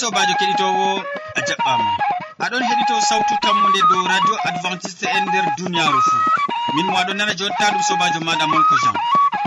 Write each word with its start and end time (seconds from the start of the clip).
sobajo 0.00 0.34
keɗitowo 0.40 0.86
e 0.98 1.02
a 1.38 1.40
jaɓɓama 1.48 1.90
aɗon 2.44 2.62
heɗito 2.68 2.94
sawtu 3.08 3.34
tammude 3.42 3.80
dow 3.90 4.02
radio 4.12 4.34
adventiste 4.48 5.06
e 5.16 5.20
nder 5.24 5.44
duniyaru 5.58 6.00
fou 6.08 6.20
min 6.74 6.86
mo 6.90 6.96
aɗon 7.02 7.16
nana 7.18 7.34
jonta 7.38 7.64
ɗum 7.72 7.82
sobajo 7.88 8.18
maɗa 8.26 8.44
molko 8.52 8.74
jean. 8.82 8.96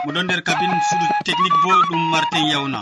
Moɗon 0.05 0.23
nder 0.25 0.41
kabine 0.47 0.75
suudu 0.89 1.05
technique 1.25 1.57
bo 1.64 1.69
ɗum 1.87 2.01
martin 2.11 2.43
yawna. 2.51 2.79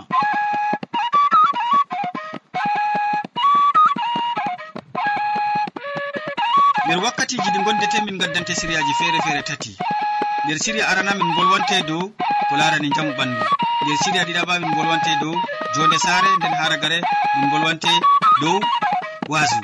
Nder 6.85 6.99
wakkatiji 7.03 7.49
ɗi 7.53 7.59
gondete 7.65 7.97
min 8.05 8.17
gaddante 8.21 8.53
siriyaji 8.59 8.93
feere 8.99 9.19
feere 9.25 9.41
tati. 9.49 9.71
Nder 10.45 10.57
siriya 10.63 10.85
arana 10.91 11.11
min 11.19 11.29
bolwante 11.35 11.77
dow 11.87 12.03
ko 12.49 12.53
larani 12.59 12.89
jamu 12.95 13.11
ɓandu. 13.17 13.43
Nder 13.83 13.97
siriya 14.03 14.23
ɗiɗaɓa 14.27 14.53
min 14.61 14.71
bolwante 14.75 15.11
dow 15.21 15.35
jonde 15.75 15.97
sare 16.05 16.29
nden 16.37 16.53
haragare 16.61 16.97
ɗum 17.35 17.49
bolwante 17.51 17.91
dow 18.41 18.59
wasu 19.29 19.59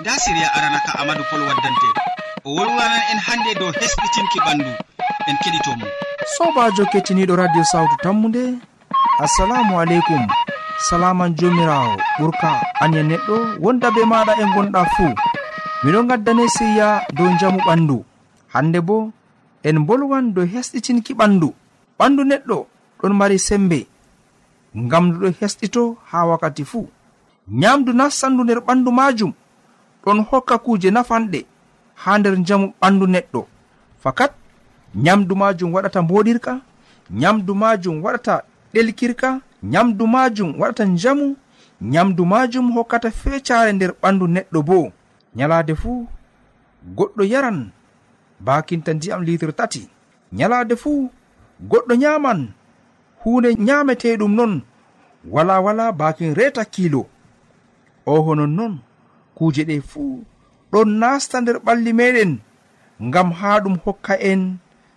nda 0.00 0.12
siriya 0.22 0.48
arana 0.56 0.78
ka 0.86 0.92
amadou 1.00 1.24
pol 1.30 1.42
waddante. 1.48 1.88
O 2.46 2.50
wolwanan 2.56 3.02
en 3.12 3.18
hande 3.26 3.52
dow 3.60 3.70
hesɗitinki 3.80 4.38
ɓandu 4.46 4.70
en 5.28 5.36
keɗitomo 5.42 5.86
sobajo 6.36 6.84
kettiniɗo 6.92 7.34
radio 7.36 7.64
sawtu 7.64 7.96
tammude 8.02 8.44
assalamu 9.24 9.80
aleykum. 9.80 10.22
Salaman 10.88 11.34
jomirawo 11.38 11.96
ɓurka 12.18 12.50
anye 12.82 13.02
neɗɗo 13.10 13.36
wonda 13.64 13.88
be 13.90 14.02
maɗa 14.12 14.32
e 14.42 14.44
gonɗa 14.54 14.80
fuu. 14.94 15.14
Miɗo 15.84 16.00
gaddane 16.08 16.44
siriya 16.48 16.88
dow 17.16 17.30
jamu 17.40 17.58
ɓandu 17.66 18.04
hande 18.54 18.78
bo 18.80 19.10
en 19.68 19.78
bolwan 19.86 20.32
dow 20.34 20.46
hesɗitinki 20.52 21.12
ɓandu. 21.18 21.48
Ɓandu 21.98 22.22
neɗɗo 22.30 22.58
ɗon 23.00 23.12
mari 23.18 23.38
sembe. 23.38 23.78
Ngam 24.84 25.04
ndu 25.08 25.16
ɗo 25.22 25.28
hesɗito 25.40 25.82
ha 26.10 26.18
wakkati 26.30 26.64
fuu 26.70 26.88
nyamdu 27.60 27.90
nassandu 27.92 28.42
nder 28.44 28.60
ɓandu 28.66 28.90
majum. 28.98 29.32
Ɗon 30.04 30.18
hokka 30.30 30.56
kuje 30.64 30.90
nafanɗe 30.90 31.40
ha 32.02 32.18
nder 32.18 32.34
jamu 32.46 32.66
ɓandu 32.80 33.06
neɗɗo. 33.14 33.40
Fakat 34.02 34.32
nyamdu 35.04 35.34
majum 35.36 35.70
waɗata 35.74 36.02
mboɗirka 36.02 36.52
nyamdu 37.20 37.52
majum 37.54 37.96
waɗata 38.04 38.34
ɗelkirka 38.72 39.28
nyamdu 39.62 40.04
majum 40.06 40.50
waɗata 40.60 40.84
njamu 40.84 41.36
nyamdu 41.80 42.22
majum 42.24 42.66
hokkata 42.74 43.10
fecare 43.10 43.72
nder 43.72 43.92
ɓandu 44.02 44.26
neɗɗo 44.34 44.62
bo. 44.68 44.92
Nyalade 45.36 45.74
fuu 45.74 46.06
goɗɗo 46.96 47.22
yaran 47.32 47.70
bakinta 48.40 48.94
ndiyam 48.94 49.22
litre 49.22 49.52
tati. 49.52 49.88
Nyalade 50.32 50.76
fuu 50.76 51.10
goɗɗo 51.70 51.94
nyaman. 52.02 52.40
Hunde 53.20 53.54
nyameteɗum 53.54 54.32
non. 54.34 54.62
Wala 55.30 55.60
wala 55.60 55.92
bakin 55.92 56.34
reta 56.34 56.64
kilo. 56.64 57.06
O 58.06 58.20
honon 58.22 58.52
non 58.58 58.74
kuuje 59.34 59.62
ɗe 59.68 59.76
fuu 59.90 60.24
ɗon 60.72 60.88
nasta 61.00 61.40
nder 61.40 61.56
ɓalli 61.66 61.92
meɗen 61.98 62.32
ngam 63.06 63.28
ha 63.38 63.50
ɗum 63.62 63.76
hokka 63.84 64.14
en 64.30 64.42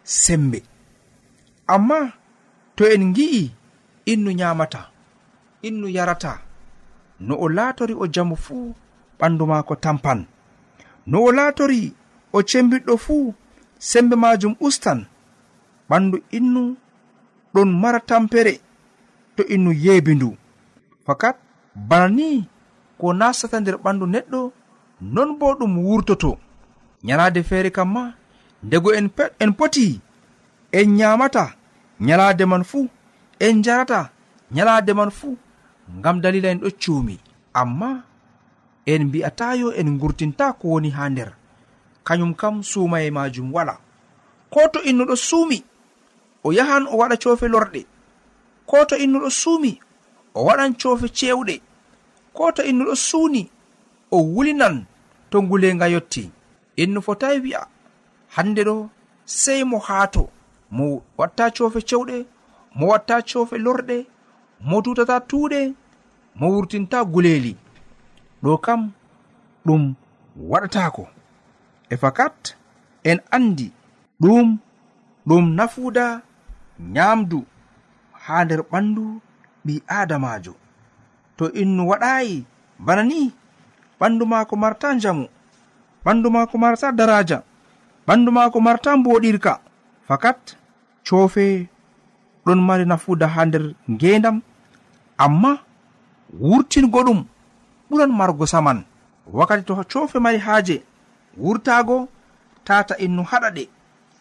sembe. 0.04 0.60
Amma 1.68 2.00
to 2.76 2.84
en 2.94 3.14
gi'i 3.16 3.52
innu 4.12 4.32
nyamata 4.32 4.82
innu 5.68 5.88
yarata. 5.88 6.34
No 7.20 7.36
o 7.44 7.48
latori 7.50 7.94
o 7.94 8.06
jamu 8.14 8.36
fuu 8.46 8.74
ɓandu 9.20 9.44
mako 9.52 9.76
tampan. 9.76 10.20
No 11.08 11.18
o 11.28 11.32
latori 11.32 11.94
o 12.34 12.42
cembiɗɗo 12.50 12.94
fuu 12.98 13.34
sembe 13.90 14.16
majum 14.24 14.56
ustan 14.60 15.00
ɓandu 15.90 16.18
innu 16.38 16.62
ɗon 17.54 17.70
mara 17.82 18.00
tampere 18.10 18.54
to 19.36 19.44
innu 19.54 19.72
yeebi 19.84 20.16
ndu. 20.16 20.30
Fakat 21.06 21.36
bana 21.90 22.08
ni 22.18 22.30
ko 23.00 23.14
nastata 23.20 23.58
nder 23.60 23.78
ɓandu 23.84 24.06
neɗɗo 24.14 24.42
non 25.14 25.30
bo 25.40 25.48
ɗum 25.60 25.74
wurtoto. 25.86 26.32
Nyalade 27.04 27.44
feere 27.50 27.70
kam 27.72 27.90
ma 27.94 28.04
ndego 28.64 28.90
en, 28.94 29.08
en 29.40 29.52
poti 29.54 30.02
en 30.72 30.88
nyamata 30.98 31.46
nyalade 32.00 32.46
man 32.46 32.64
fuu 32.64 32.88
en 33.40 33.64
jarata 33.64 34.10
nyalade 34.52 34.94
man 34.94 35.12
fuu 35.12 35.38
ngam 35.98 36.22
dalila 36.22 36.50
en 36.52 36.60
ɗo 36.64 36.70
cuumi. 36.82 37.16
Amma 37.54 38.04
en 38.86 39.04
mbi'atayo 39.08 39.68
en 39.80 39.88
ngurtinta 39.96 40.54
ko 40.60 40.68
woni 40.68 40.90
ha 40.98 41.10
nder. 41.10 41.39
kañum 42.10 42.34
kam 42.34 42.64
suuma 42.64 42.98
majum 43.12 43.54
wala. 43.54 43.78
Ko 44.50 44.68
to 44.74 44.80
innuɗo 44.82 45.16
suumi 45.16 45.64
o 46.44 46.50
yahan 46.52 46.88
o 46.88 46.98
waɗa 46.98 47.16
cofe 47.24 47.48
lorɗe. 47.54 47.82
Ko 48.66 48.86
to 48.90 48.96
innuɗo 48.98 49.30
suumi 49.42 49.72
o 50.34 50.40
waɗan 50.48 50.74
cofe 50.82 51.08
cewɗe 51.18 51.56
ko 52.34 52.52
to 52.56 52.62
innuɗo 52.64 52.96
suuni 52.96 53.42
o 54.12 54.18
wulinan 54.34 54.86
to 55.30 55.38
ngulenga 55.44 55.88
yotti. 55.94 56.32
Innu 56.82 57.00
fotayi 57.02 57.40
wi'a 57.44 57.62
hande 58.36 58.62
ɗo 58.68 58.90
sey 59.26 59.64
mo 59.64 59.78
haato. 59.78 60.30
Mo 60.72 61.04
watta 61.18 61.52
cofe 61.58 61.80
cewɗe 61.90 62.26
mo 62.78 62.88
watta 62.88 63.22
cofe 63.22 63.56
lorɗe 63.66 63.98
mo 64.68 64.82
tutata 64.82 65.20
tuuɗe 65.30 65.74
mo 66.40 66.46
wurtinta 66.54 67.06
guleeli. 67.06 67.54
Ɗo 68.44 68.58
kam 68.66 68.82
ɗum 69.66 69.94
waɗatako 70.52 71.04
e 71.90 71.96
fakat 71.98 72.56
en 73.04 73.20
andi 73.32 73.68
ɗum 74.22 74.58
ɗum 75.28 75.46
nafuda 75.58 76.22
nyamdu 76.94 77.40
ha 78.24 78.36
nder 78.46 78.62
ɓandu 78.72 79.04
ɓi 79.66 79.74
adamajo 79.88 80.54
to 81.38 81.46
innu 81.62 81.84
waɗayi 81.90 82.46
bana 82.86 83.04
ni 83.04 83.20
ɓandu 84.00 84.24
mako 84.32 84.56
marta 84.56 84.88
jamu 85.02 85.26
ɓandu 86.06 86.28
mako 86.36 86.56
marta 86.58 86.88
daraja 86.92 87.38
ɓandu 88.08 88.30
mako 88.32 88.58
marta 88.68 88.90
mboɗirka 88.98 89.54
fakat 90.08 90.40
cofe 91.08 91.46
ɗon 92.46 92.60
mari 92.68 92.86
nafuda 92.86 93.28
ha 93.34 93.42
nder 93.46 93.64
ngendam 93.92 94.38
amma 95.18 95.52
wurtingo 96.40 97.00
ɗum 97.08 97.20
ɓuran 97.90 98.12
margo 98.20 98.46
saman. 98.46 98.86
Wakkati 99.34 99.64
to 99.66 99.76
cofe 99.92 100.20
mari 100.20 100.38
haaje 100.38 100.84
wurtaago 101.44 101.98
tata 102.68 102.94
innu 103.06 103.24
haɗa 103.30 103.50
ɗe 103.56 103.64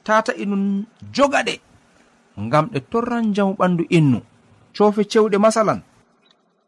tata 0.06 0.32
innu 0.42 0.56
joga 1.14 1.40
ɗe 1.46 1.54
ngam 2.44 2.66
ɗe 2.72 2.78
torran 2.90 3.24
jamu 3.34 3.52
ɓandu 3.58 3.84
innu 3.98 4.18
cofe 4.76 5.02
cewɗe 5.10 5.38
masalan. 5.38 5.80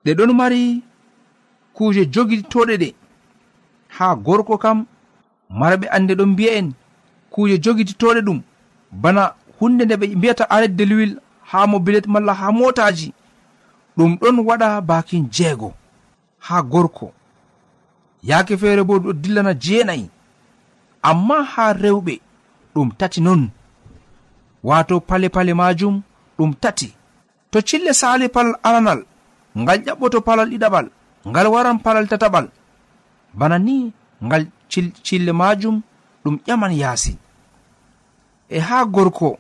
Ɗe 0.05 0.11
ɗon 0.19 0.33
mari 0.39 0.83
kuje 1.77 2.03
jogitoɗe 2.15 2.75
ɗe. 2.83 2.89
Ha 3.97 4.07
gorko 4.25 4.55
kam 4.59 4.79
marɓe 5.61 5.87
annde 5.97 6.15
ɗon 6.19 6.31
mbi'en 6.33 6.67
kuje 7.33 7.57
jogititoɗe 7.65 8.21
ɗum. 8.27 8.41
Bana 9.03 9.23
hunde 9.59 9.83
nde 9.85 9.95
ɓe 10.01 10.07
mbiyata 10.17 10.45
aret 10.55 10.73
de 10.79 10.85
l'huil 10.85 11.13
haa 11.51 11.67
mobilet 11.67 12.07
malla 12.13 12.33
ha 12.41 12.47
motaji 12.53 13.09
ɗum 13.97 14.13
ɗon 14.21 14.37
waɗa 14.49 14.81
bakin 14.81 15.29
jeego. 15.31 15.73
Ha 16.47 16.63
gorko. 16.63 17.13
Yaake 18.23 18.57
feere 18.57 18.83
bo 18.85 18.99
ɗo 18.99 19.13
dillana 19.13 19.55
jeenayi. 19.55 20.11
amma 21.03 21.43
ha 21.53 21.73
rewɓe 21.73 22.15
ɗum 22.75 22.89
tati 22.99 23.21
non. 23.21 23.51
Wato 24.63 25.01
pale 25.01 25.29
pale 25.29 25.55
majum 25.55 26.03
ɗum 26.39 26.55
tati. 26.63 26.95
To 27.51 27.61
cille 27.69 27.93
sali 27.95 28.29
palal 28.29 28.55
aranal 28.63 29.01
ngal 29.59 29.79
ƴaɓɓoto 29.87 30.19
palal 30.27 30.49
ɗiɗaɓal 30.51 30.87
ngal 31.29 31.47
waran 31.53 31.79
palal 31.85 32.07
tataɓal. 32.11 32.47
Bana 33.35 33.59
ni 33.59 33.93
ngal 34.25 34.47
cille 35.05 35.33
majum 35.33 35.77
ɗum 36.25 36.37
ƴaman 36.47 36.73
yaasi. 36.81 37.13
E 38.49 38.59
ha 38.59 38.85
gorko 38.85 39.39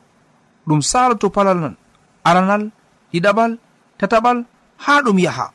ɗum 0.66 0.80
saloto 0.82 1.30
palal 1.30 1.76
aranal 2.24 2.70
ɗiɗaɓal 3.12 3.58
tataɓal 3.98 4.44
ha 4.84 5.02
ɗum 5.04 5.18
yaha. 5.18 5.46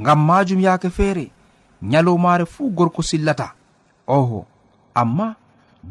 Ngam 0.00 0.20
majum 0.26 0.60
yaake 0.60 0.90
feere 0.90 1.30
nyalomare 1.82 2.44
fuu 2.46 2.70
gorko 2.70 3.02
sillata. 3.02 3.52
Oho! 4.06 4.46
amma 4.94 5.34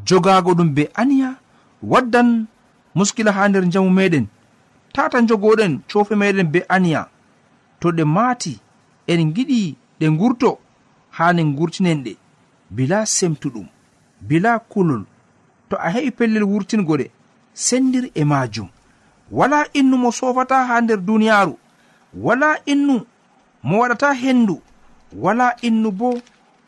jogago 0.05 0.51
ɗum 0.53 0.73
be 0.73 0.89
aniya 0.93 1.35
waddan 1.81 2.47
muskila 2.95 3.31
ha 3.31 3.47
nder 3.49 3.69
jamu 3.69 3.89
meɗen 3.89 4.25
tata 4.93 5.21
jogoɗen 5.21 5.79
cofe 5.91 6.15
meɗen 6.15 6.51
be 6.51 6.59
aniya. 6.69 7.07
To 7.79 7.91
ɗe 7.91 8.03
maati 8.03 8.59
en 9.07 9.33
giɗi 9.35 9.75
ɗe 9.99 10.07
gurto 10.17 10.59
hanen 11.11 11.55
gurtinen 11.55 12.03
ɗe 12.03 12.17
bila 12.69 13.05
semtuɗum 13.05 13.67
bila 14.21 14.59
kulol. 14.59 15.03
To 15.69 15.75
a 15.77 15.89
heɓi 15.89 16.11
pellel 16.11 16.43
wurtingoɗe 16.43 17.11
sendir 17.53 18.09
e 18.15 18.23
majum 18.23 18.69
wala 19.31 19.65
innu 19.73 19.97
mo 19.97 20.11
sofata 20.11 20.65
ha 20.67 20.81
nder 20.81 20.97
duniyaru 20.97 21.57
wala 22.13 22.57
innu 22.65 23.05
mo 23.63 23.79
waɗata 23.81 24.13
hendu 24.13 24.61
wala 25.13 25.55
innu 25.61 25.91
bo 25.91 26.09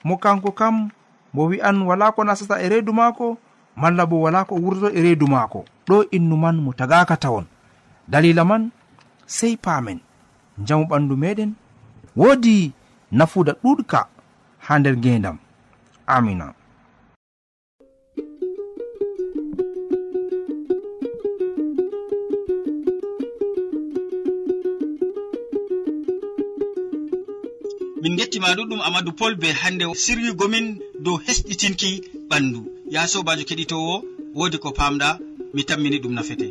mo 0.03 0.17
kanko 0.17 0.51
kam 0.51 0.89
mo 1.33 1.45
wi'an 1.49 1.81
wala 1.81 2.11
ko 2.11 2.23
nasata 2.23 2.61
e 2.61 2.69
reedu 2.69 2.93
maako 2.93 3.37
malla 3.75 4.05
bo 4.05 4.21
wala 4.21 4.45
ko 4.45 4.55
wurto 4.55 4.89
e 4.89 5.01
reedu 5.01 5.27
maako. 5.27 5.65
Ɗo 5.87 6.09
innu 6.11 6.35
man 6.37 6.57
mo 6.61 6.73
tagaka 6.73 7.17
tawon. 7.17 7.45
Dalila 8.07 8.45
man 8.45 8.71
sey 9.25 9.57
paamen. 9.57 9.99
Njamu 10.59 10.85
ɓandu 10.85 11.15
meɗen 11.17 11.51
woodi 12.15 12.73
nafuuda 13.11 13.53
ɗuɗka 13.63 13.99
ha 14.65 14.79
nder 14.79 14.97
ngendam 14.97 15.37
amina 16.07 16.53
min 28.01 28.15
gettima 28.17 28.55
ɗuɗɗum 28.57 28.81
amadou 28.87 29.13
pol 29.19 29.33
be 29.41 29.47
hande 29.61 29.85
sirwigomin 30.03 30.67
dow 31.03 31.17
hesɗitinki 31.25 31.89
ɓandu 32.29 32.59
ya 32.93 33.01
sobajo 33.11 33.43
keɗitowo 33.49 33.95
wodi 34.37 34.57
ko 34.63 34.69
pamɗa 34.77 35.09
mi 35.53 35.61
tammini 35.67 35.97
ɗum 36.03 36.13
nafete 36.17 36.47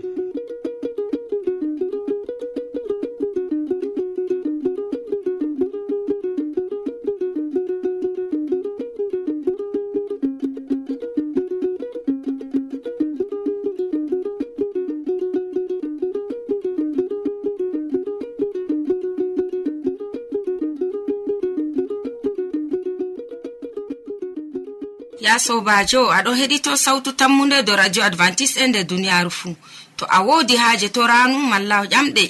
sobajo 25.48 26.00
aɗo 26.16 26.30
heɗito 26.38 26.72
sautu 26.84 27.10
tammude 27.20 27.58
do 27.66 27.72
radio 27.80 28.02
advantice 28.10 28.54
e 28.62 28.66
nder 28.68 28.84
duniyaru 28.90 29.30
fuu 29.38 29.54
to 29.98 30.04
a 30.16 30.18
wodi 30.28 30.54
haaje 30.62 30.88
to 30.94 31.00
ranu 31.10 31.38
malla 31.50 31.76
ƴamɗe. 31.92 32.24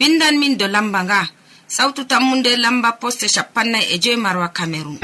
Windan 0.00 0.34
min 0.40 0.56
do 0.56 0.66
lamba 0.74 1.00
nga. 1.04 1.20
Sautu 1.76 2.04
tammunde 2.10 2.50
lamba 2.56 2.90
poste 3.00 3.26
shapannai 3.34 3.84
e 3.94 3.98
joyi 4.02 4.16
marwa 4.24 4.48
camerun 4.56 4.98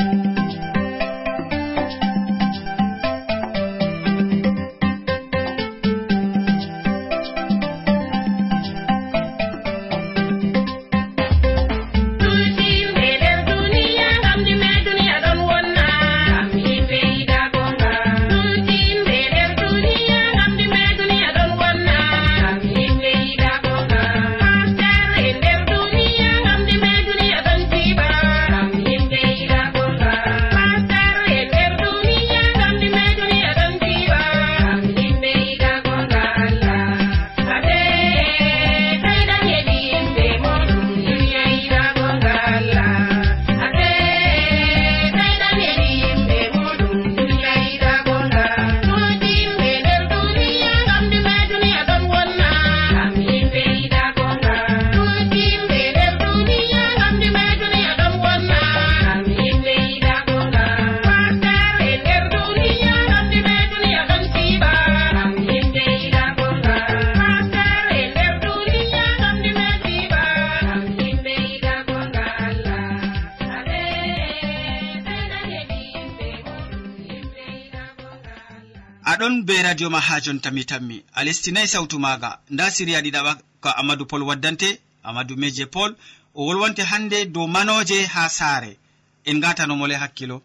be 79.57 79.63
radio 79.63 79.89
ma 79.91 80.01
ha 80.01 80.21
jonta 80.21 80.51
mi 80.51 80.65
tammi. 80.65 81.05
A 81.15 81.25
lestinayi 81.25 81.69
sawtu 81.69 81.99
maga. 81.99 82.39
Nda 82.51 82.71
siriya 82.71 83.01
ɗiɗaɓa 83.05 83.33
ko 83.63 83.69
amadou 83.81 84.07
pol 84.11 84.23
waddante 84.29 84.69
amadou 85.03 85.37
meje 85.37 85.65
pol 85.75 85.91
o 86.35 86.41
wolwonte 86.47 86.83
hande 86.91 87.19
dow 87.35 87.47
manoje 87.47 87.99
ha 88.15 88.29
saare. 88.29 88.77
En 89.25 89.41
gatanomole 89.41 89.95
hakkilo. 90.03 90.43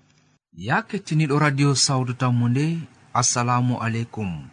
Ya 0.68 0.82
kettiniɗo 0.82 1.40
radio 1.40 1.76
sawtu 1.76 2.14
tammu 2.14 2.48
nde 2.50 2.66
assalamu 3.14 3.74
aleykum. 3.84 4.48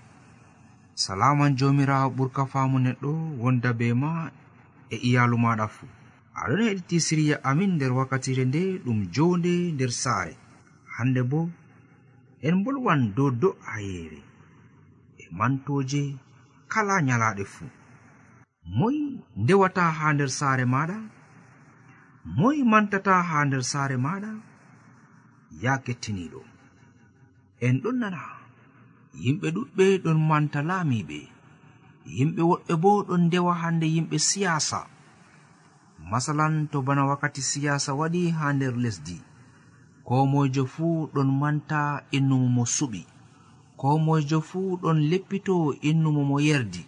Salaman 0.95 1.57
jomirawo 1.59 2.11
ɓurka 2.17 2.47
famu 2.53 2.79
neɗɗo 2.79 3.11
wonda 3.39 3.73
be 3.79 3.95
ma 3.95 4.31
e 4.91 4.97
iyalu 5.09 5.37
maɗa 5.39 5.67
fuu 5.75 5.89
aɗon 6.41 6.63
heɗiti 6.67 6.97
siriya 7.07 7.37
amin 7.45 7.71
nder 7.77 7.93
wakkatire 7.93 8.45
nde 8.45 8.63
ɗum 8.85 8.99
jonde 9.15 9.53
nder 9.75 9.93
saare. 10.03 10.35
Hande 10.97 11.23
bo 11.31 11.41
en 12.43 12.57
bolwan 12.65 13.15
dow 13.17 13.31
do'a 13.31 13.77
yeere 13.81 14.28
mantoje 15.39 16.03
kala 16.73 16.95
nyalaɗe 17.07 17.45
fuu. 17.55 17.71
Moy 18.79 18.97
ndewata 19.37 19.85
ha 19.99 20.07
nder 20.15 20.31
saare 20.39 20.65
maɗa 20.75 20.99
moy 22.39 22.59
mantata 22.71 23.15
ha 23.29 23.39
nder 23.45 23.63
saare 23.71 23.97
maɗa 24.07 24.31
ya 25.63 25.73
kettiniɗo 25.85 26.41
en 27.67 27.77
ɗon 27.83 27.97
nana. 28.01 28.21
Yimɓe 29.23 29.49
ɗuɗɓe 29.57 29.85
ɗon 30.05 30.19
manta 30.29 30.61
laamiɓe 30.69 31.19
yimɓe 32.17 32.43
woɗɓe 32.51 32.75
bo 32.83 32.91
ɗon 33.09 33.23
ndewa 33.27 33.53
hande 33.63 33.87
yimɓe 33.95 34.17
siyasa 34.29 34.81
masalan 36.11 36.55
to 36.71 36.79
bana 36.87 37.03
wakkati 37.11 37.43
siyasa 37.51 37.91
waɗi 38.01 38.31
ha 38.39 38.47
nder 38.57 38.75
lesdi. 38.85 39.17
Ko 40.07 40.15
moijo 40.33 40.65
fuu 40.75 41.09
ɗon 41.15 41.29
manta 41.41 41.81
e 42.01 42.17
innumo 42.17 42.49
mo 42.57 42.65
suɓi. 42.77 43.03
ko 43.81 43.89
moijo 44.05 44.39
fuu 44.49 44.71
ɗon 44.83 44.99
leppito 45.11 45.55
innumo 45.89 46.23
mo 46.31 46.37
yerdi 46.49 46.83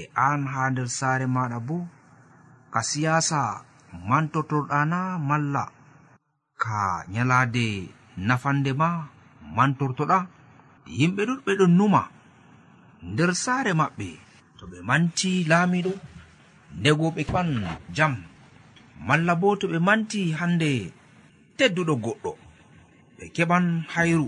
e 0.00 0.02
an 0.26 0.40
ha 0.52 0.62
nder 0.70 0.88
saare 0.98 1.26
maɗa 1.36 1.58
bo 1.68 1.76
ka 2.72 2.80
siyasa 2.88 3.40
mantortoɗana 4.08 4.98
malla. 5.28 5.64
Ka 6.62 6.78
nyalaade 7.12 7.66
nafande 8.26 8.70
ma 8.80 8.88
mantortoɗa. 9.56 10.18
Yimɓe 10.98 11.22
ɗuɗɓe 11.28 11.52
ɗon 11.60 11.72
numa 11.78 12.02
nder 13.10 13.30
saare 13.44 13.72
maɓɓe. 13.80 14.08
To 14.58 14.64
ɓe 14.70 14.78
manti 14.88 15.30
laamiɗo 15.50 15.92
ndego 16.78 17.06
ɓe 17.16 17.22
pan 17.32 17.48
jam. 17.96 18.14
Malla 19.06 19.32
bo 19.40 19.48
to 19.60 19.66
ɓe 19.72 19.78
manti 19.88 20.20
hande 20.38 20.70
tedduɗo 21.56 21.94
goɗɗo. 22.04 22.32
Ɓe 23.16 23.24
keɓan 23.34 23.64
hayru. 23.94 24.26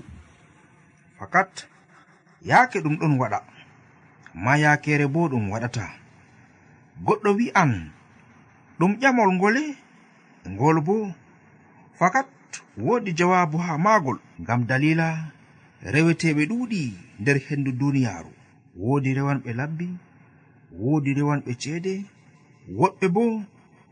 fakat 1.19 1.53
yaake 2.49 2.79
ɗum 2.85 2.97
ɗon 3.01 3.19
waɗa 3.21 3.39
ma 4.45 4.53
yaakere 4.63 5.07
bo 5.15 5.21
ɗum 5.31 5.45
waɗata. 5.53 5.85
Goɗɗo 7.07 7.31
wi'an 7.39 7.73
ɗum 8.79 8.93
ƴamol 9.01 9.31
ngole 9.37 9.63
ngol 10.53 10.77
bo 10.87 10.95
fakat 11.99 12.29
woodi 12.85 13.11
jawabu 13.19 13.57
ha 13.67 13.73
maagol 13.85 14.19
ngam 14.43 14.61
dalila 14.69 15.07
reweteɓe 15.93 16.43
ɗuuɗi 16.51 16.81
nder 17.21 17.37
hendu 17.47 17.71
duniyaaru. 17.81 18.31
Woodi 18.83 19.11
rewanɓe 19.19 19.51
labbi 19.61 19.89
woodi 20.81 21.11
rewanɓe 21.19 21.51
ceede 21.63 21.93
woɓɓe 22.79 23.07
bo 23.15 23.23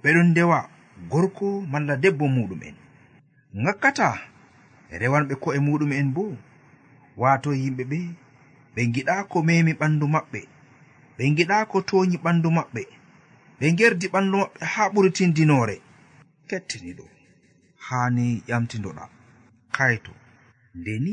ɓeɗon 0.03 0.27
ndewa 0.31 0.59
gorko 1.11 1.47
malla 1.73 1.95
debbo 2.03 2.25
muɗum'en 2.37 2.77
ngakkata 3.61 4.07
rewanɓe 5.01 5.35
ko'e 5.43 5.59
muɗum'en 5.67 6.09
bo 6.15 6.25
wato 7.23 7.51
yimɓe 7.61 7.85
ɓe 7.91 7.99
ɓe 8.75 8.83
giɗa 8.95 9.15
ko 9.31 9.37
memi 9.47 9.73
ɓandu 9.81 10.07
maɓɓe 10.15 10.41
ɓe 11.17 11.25
giɗa 11.37 11.57
ko 11.71 11.77
toyi 11.89 12.17
ɓandu 12.25 12.49
maɓɓe 12.57 12.83
ɓe 13.59 13.67
gerdi 13.79 14.07
ɓandu 14.15 14.37
maɓɓe 14.43 14.65
ha 14.73 14.83
ɓuritindinore 14.93 15.77
kettini 16.49 16.91
ɗo 16.99 17.05
hani 17.87 18.25
ƴamtidoɗa 18.49 19.05
kayto 19.77 20.13
ndeni 20.79 21.13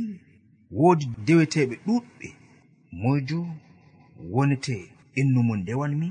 woodi 0.78 1.06
deweteɓe 1.26 1.76
ɗuɗɓe 1.86 2.28
moyjo 3.02 3.40
wonete 4.34 4.76
innumo 5.20 5.54
ndewanmi 5.62 6.08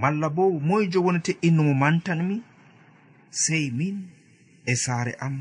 malla 0.00 0.26
bo 0.36 0.42
moyjo 0.68 0.98
wonete 1.06 1.32
innumo 1.46 1.72
mantanmi 1.82 2.36
sei 3.42 3.70
min 3.78 3.96
e 4.70 4.72
saare 4.84 5.12
am 5.26 5.34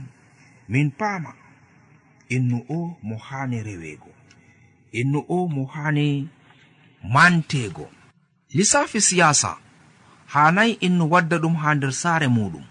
min 0.72 0.88
paama. 1.00 1.32
innu 2.30 2.66
o 2.70 2.98
mo 3.04 3.16
haani 3.18 3.64
reweego 3.64 4.12
innu 4.92 5.20
o 5.30 5.48
mo 5.48 5.66
haani 5.66 6.28
manteego. 7.14 7.90
Lissafi 8.54 9.02
siyasa 9.02 9.58
hanayi 10.26 10.74
innu 10.86 11.12
wadda 11.12 11.38
ɗum 11.38 11.56
ha 11.62 11.76
nder 11.76 11.92
saare 12.02 12.28
muɗum 12.28 12.66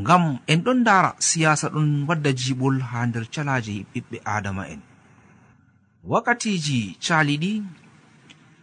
ngam 0.00 0.38
en 0.46 0.60
ɗon 0.64 0.78
ndara 0.80 1.10
siyasa 1.18 1.68
ɗon 1.74 2.04
wadda 2.08 2.30
jiɓol 2.40 2.76
ha 2.90 3.06
nder 3.06 3.24
calaji 3.34 3.86
ɓiɓɓe 3.92 4.16
adama 4.24 4.62
en. 4.72 4.80
Wakkatiji 6.10 6.78
caliɗi 7.04 7.52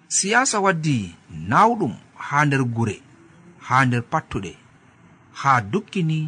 siyasa 0.07 0.57
waddi 0.65 1.15
nawɗum 1.49 1.93
ha 2.27 2.45
nder 2.45 2.63
gure 2.75 2.97
ha 3.67 3.85
nder 3.85 4.03
pattuɗe 4.11 4.51
ha 5.39 5.51
dukkini 5.71 6.19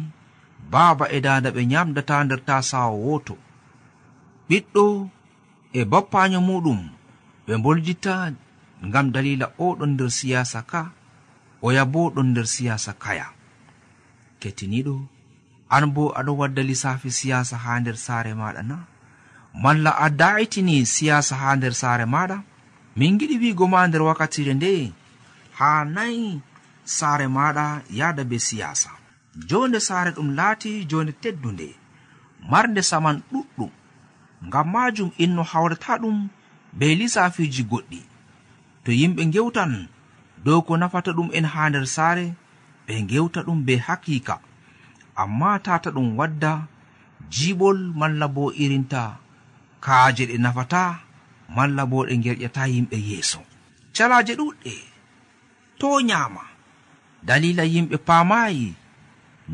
baaba 0.70 1.04
e 1.16 1.18
dada 1.26 1.50
ɓe 1.50 1.62
nyamdata 1.66 2.24
nder 2.24 2.40
tasawo 2.48 2.96
woto 3.06 3.34
ɓiɗɗo 4.48 4.84
e 5.78 5.80
bappaño 5.90 6.38
muɗum. 6.48 6.80
Ɓe 7.46 7.52
mbolditta 7.60 8.14
ngam 8.86 9.06
dalila 9.14 9.46
oɗon 9.66 9.90
nder 9.94 10.10
siyasa 10.18 10.60
ka 10.70 10.80
oya 11.66 11.84
bo 11.92 12.00
ɗon 12.14 12.28
nder 12.30 12.46
siyasa 12.54 12.92
kaya. 13.02 13.26
Kettiniɗo 14.40 14.94
an 15.74 15.84
bo 15.94 16.02
aɗo 16.18 16.32
wadda 16.40 16.62
lissafi 16.68 17.10
siyasa 17.18 17.56
ha 17.64 17.72
nder 17.80 17.96
saare 18.06 18.32
maɗa 18.40 18.62
na. 18.70 18.76
Malla 19.62 19.90
a 20.04 20.06
da'itini 20.20 20.76
siyasa 20.94 21.34
ha 21.40 21.48
nder 21.56 21.74
saare 21.80 22.04
maɗa 22.14 22.36
min 22.98 23.18
giɗi 23.18 23.36
wigo 23.42 23.64
ma 23.72 23.80
nder 23.88 24.02
wakkatire 24.08 24.52
nde 24.54 24.70
ha 25.58 25.68
nayi 25.94 26.40
saare 26.96 27.26
maɗa 27.36 27.64
yada 27.98 28.22
be 28.30 28.36
siyasa. 28.48 28.90
Jonde 29.48 29.78
saare 29.88 30.10
ɗum 30.16 30.28
laati 30.38 30.70
jonde 30.90 31.12
teddunde 31.22 31.68
marde 32.50 32.82
saman 32.90 33.16
ɗuɗɗum. 33.32 33.72
ngam 34.46 34.66
majum 34.72 35.10
inno 35.24 35.42
hawrata 35.50 35.92
ɗum 36.02 36.18
be 36.78 36.86
lisafiji 36.98 37.62
goɗɗi. 37.70 38.00
To 38.84 38.90
yimɓe 39.00 39.22
gewtan 39.34 39.72
dow 40.44 40.60
ko 40.66 40.72
nafata 40.80 41.10
ɗum 41.16 41.28
en 41.36 41.46
ha 41.52 41.62
nder 41.70 41.86
saare 41.94 42.26
ɓe 42.86 42.94
gewta 43.10 43.40
ɗum 43.46 43.58
be 43.66 43.74
hakika. 43.86 44.36
Amma 45.22 45.50
tata 45.66 45.90
ɗum 45.96 46.08
wadda 46.18 46.52
jiɓol 47.34 47.78
malla 47.98 48.26
bo 48.34 48.44
irinta 48.62 49.02
kaaje 49.84 50.24
ɗe 50.30 50.36
nafata 50.44 50.82
malla 51.56 51.82
bo 51.90 51.98
ɗe 52.08 52.14
gerƴata 52.24 52.62
yimɓe 52.72 52.96
yeeso. 53.08 53.40
Calaje 53.94 54.34
ɗuɗɗe 54.40 54.74
to 55.78 55.88
nyama 56.08 56.42
dalila 57.26 57.64
yimɓe 57.74 57.96
pamayi 58.08 58.74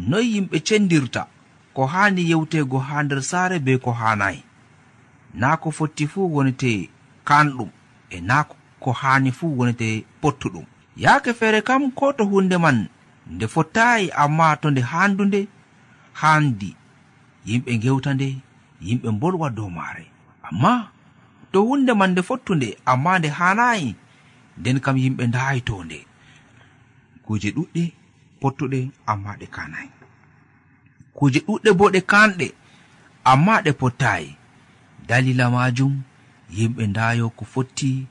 noyi 0.08 0.28
yimɓe 0.34 0.56
cendirta 0.66 1.22
ko 1.75 1.82
hani 1.92 2.22
yewtego 2.30 2.78
ha 2.87 3.02
nder 3.02 3.20
saare 3.30 3.56
be 3.64 3.72
ko 3.84 3.90
hanayi 4.00 4.42
na 5.34 5.56
ko 5.56 5.70
fotti 5.70 6.04
fuu 6.12 6.28
wonete 6.34 6.72
kanɗum 7.28 7.70
e 8.10 8.20
na 8.28 8.36
ko 8.82 8.90
haani 9.00 9.30
fuu 9.38 9.56
wonete 9.58 9.88
pottuɗum. 10.22 10.66
Yaake 10.96 11.32
feere 11.38 11.60
kam 11.68 11.90
ko 11.98 12.12
to 12.12 12.24
hunde 12.30 12.56
man 12.64 12.78
nde 13.32 13.46
fottayi 13.54 14.10
amma 14.22 14.56
to 14.60 14.70
nde 14.70 14.80
handunde 14.92 15.40
handi 16.20 16.70
yimɓe 17.46 17.72
gewta 17.82 18.10
nde 18.14 18.28
yimɓe 18.86 19.08
bolwa 19.20 19.48
dow 19.56 19.68
maare. 19.76 20.04
Amma 20.48 20.72
to 21.52 21.58
hunde 21.68 21.92
man 21.98 22.10
nde 22.12 22.22
fottunde 22.28 22.68
amma 22.90 23.18
nde 23.18 23.28
hanayi 23.38 23.90
nden 24.58 24.80
kam 24.84 24.96
yimɓe 25.02 25.24
ndayi 25.30 25.60
to 25.68 25.84
nde. 25.84 25.98
Kuje 27.24 27.48
ɗuɗɗe 27.56 27.82
pottuɗe 28.40 28.80
amma 29.06 29.30
ɗe 29.40 29.46
kanayi 29.54 29.90
kuje 31.16 31.40
ɗuɗɗe 31.46 31.70
bo 31.78 31.84
ɗe 31.94 32.00
kanɗe 32.10 32.46
amma 33.30 33.54
ɗe 33.64 33.72
pottayi 33.80 34.28
dalila 35.09 35.50
majum 35.50 35.92
yimɓe 36.56 36.82
ndayo 36.87 37.26
ko 37.37 37.44
fotti 37.52 38.06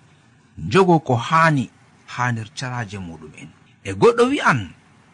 jogo 0.71 0.95
ko 1.07 1.15
hani 1.27 1.69
ha 2.13 2.31
nder 2.31 2.47
caraje 2.57 2.97
muɗum'en. 3.07 3.49
E 3.83 3.91
goɗɗo 3.99 4.23
wi'an 4.31 4.59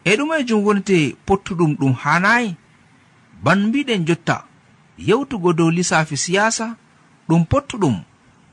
e 0.03 0.11
ɗumejum 0.17 0.61
wonte 0.65 0.97
pottuɗum 1.25 1.71
ɗum 1.79 1.93
hanayi 2.03 2.55
ban 3.43 3.59
mbiɗen 3.67 4.05
jotta 4.07 4.35
yewtugo 5.07 5.49
dow 5.53 5.69
lissafi 5.75 6.17
siyasa 6.23 6.65
ɗum 7.27 7.41
pottuɗum 7.51 7.95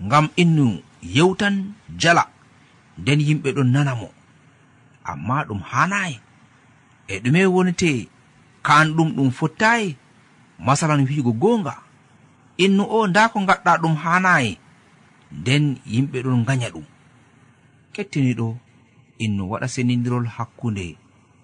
ngam 0.07 0.27
innu 0.43 0.67
yewtan 1.15 1.55
jala 2.01 2.25
nden 2.99 3.21
yimɓe 3.27 3.49
ɗon 3.57 3.71
nana 3.75 3.95
mo. 4.01 4.09
Amma 5.11 5.45
ɗum 5.49 5.61
hanayi 5.71 6.21
e 7.09 7.15
ɗume 7.23 7.47
wonte 7.55 7.91
kanɗum 8.67 9.09
ɗum 9.17 9.31
fottayi 9.39 9.97
masalan 10.67 11.07
wiigo 11.09 11.33
gonga 11.33 11.75
innu 12.59 12.85
o 12.97 13.07
nda 13.07 13.29
ko 13.29 13.39
gaɗɗa 13.49 13.79
ɗum 13.83 13.95
hanayi 13.97 14.59
nden 15.33 15.65
yimɓe 15.87 16.19
ɗon 16.23 16.45
ganya 16.47 16.69
ɗum. 16.75 16.87
Kettiniɗo 17.93 18.57
innu 19.25 19.43
waɗa 19.51 19.69
senindirol 19.69 20.27
hakkunde 20.27 20.97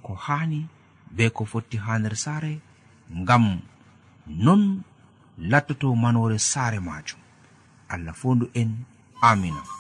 ko 0.02 0.14
hani 0.14 0.67
be 1.11 1.31
ko 1.31 1.45
fotti 1.45 1.76
ha 1.76 1.99
nder 1.99 2.17
saare 2.17 2.61
ngam 3.21 3.45
non 4.26 4.83
lattoto 5.50 5.95
manore 5.95 6.38
saare 6.38 6.79
majum 6.81 7.21
allah 7.88 8.14
fondu 8.14 8.47
en. 8.55 8.71
Amina 9.23 9.80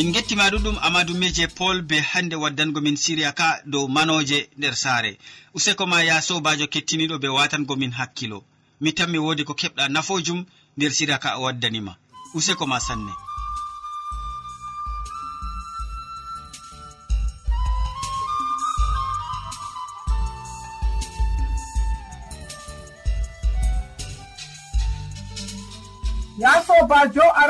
min 0.00 0.12
gettima 0.12 0.48
ɗuɗum 0.50 0.76
amadou 0.80 1.14
méje 1.16 1.46
paul 1.46 1.82
be 1.82 1.96
hande 2.00 2.34
waddango 2.36 2.80
min 2.80 2.96
siriya 2.96 3.32
ka 3.34 3.60
dow 3.66 3.86
manoje 3.88 4.48
nder 4.56 4.74
saare. 4.74 5.18
Useko 5.54 5.86
ma 5.86 6.02
ya 6.02 6.22
sobajo 6.22 6.66
kettiniɗo 6.72 7.18
be 7.20 7.28
watangomin 7.28 7.92
hakkilo. 7.92 8.38
Mi 8.80 8.92
tanmi 8.92 9.18
wodi 9.18 9.44
ko 9.44 9.52
keɓɗa 9.60 9.88
nafojum 9.94 10.40
nder 10.76 10.92
siriya 10.92 11.18
ka 11.18 11.36
o 11.38 11.42
waddanima. 11.42 11.92
Useko 12.34 12.66
ma 12.66 12.78
sanne. 12.80 13.12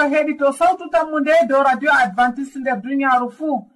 oɗo 0.00 0.10
heɗito 0.14 0.46
sawtu 0.58 0.84
tammu 0.92 1.20
nde 1.20 1.32
dow 1.48 1.62
radio 1.62 1.90
advantice 2.04 2.56
nder 2.58 2.76
duniyaaru 2.82 3.30
fuu. 3.30 3.66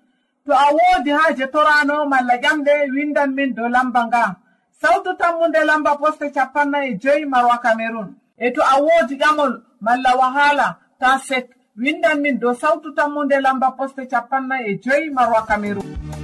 To 0.46 0.52
a 0.52 0.66
woodi 0.76 1.10
haaje 1.10 1.46
torano 1.52 2.06
malla 2.06 2.34
ƴamɗe 2.42 2.72
windan 2.94 3.30
min 3.34 3.54
dow 3.54 3.68
lamba 3.68 4.00
nga. 4.06 4.36
Sawtu 4.80 5.10
tammu 5.20 5.48
nde 5.48 5.64
lamba 5.64 5.96
poste 6.00 6.26
capannay 6.34 6.86
e 6.92 6.98
joyi 7.02 7.24
marwa 7.32 7.58
camerun 7.62 8.14
e 8.38 8.50
to 8.54 8.60
a 8.62 8.76
woodi 8.84 9.16
ƴamol 9.22 9.52
malla 9.80 10.10
wahaala 10.20 10.76
ta 11.00 11.18
sek 11.18 11.46
windan 11.76 12.20
min 12.20 12.38
dow 12.38 12.54
sawtu 12.54 12.88
tammu 12.96 13.24
nde 13.24 13.40
lamba 13.40 13.68
poste 13.78 14.06
capannay 14.12 14.62
e 14.70 14.78
joyi 14.84 15.10
marwa 15.10 15.40
camerun 15.48 16.23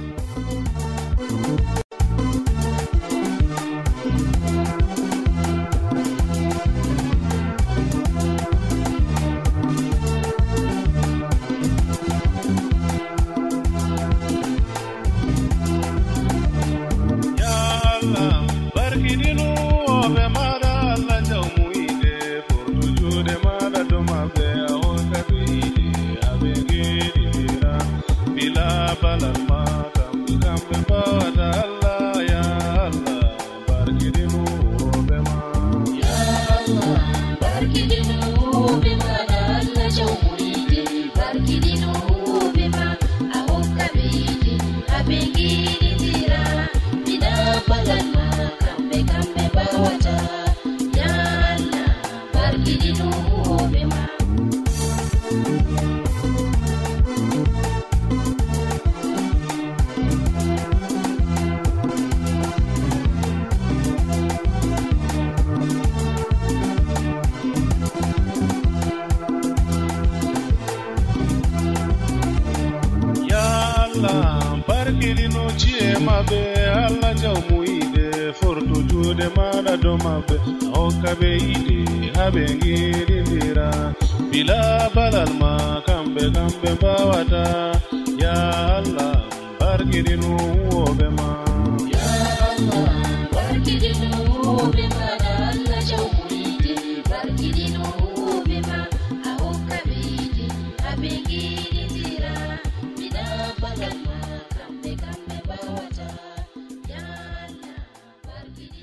huwoɓe 90.59 91.07
ma. 91.17 91.27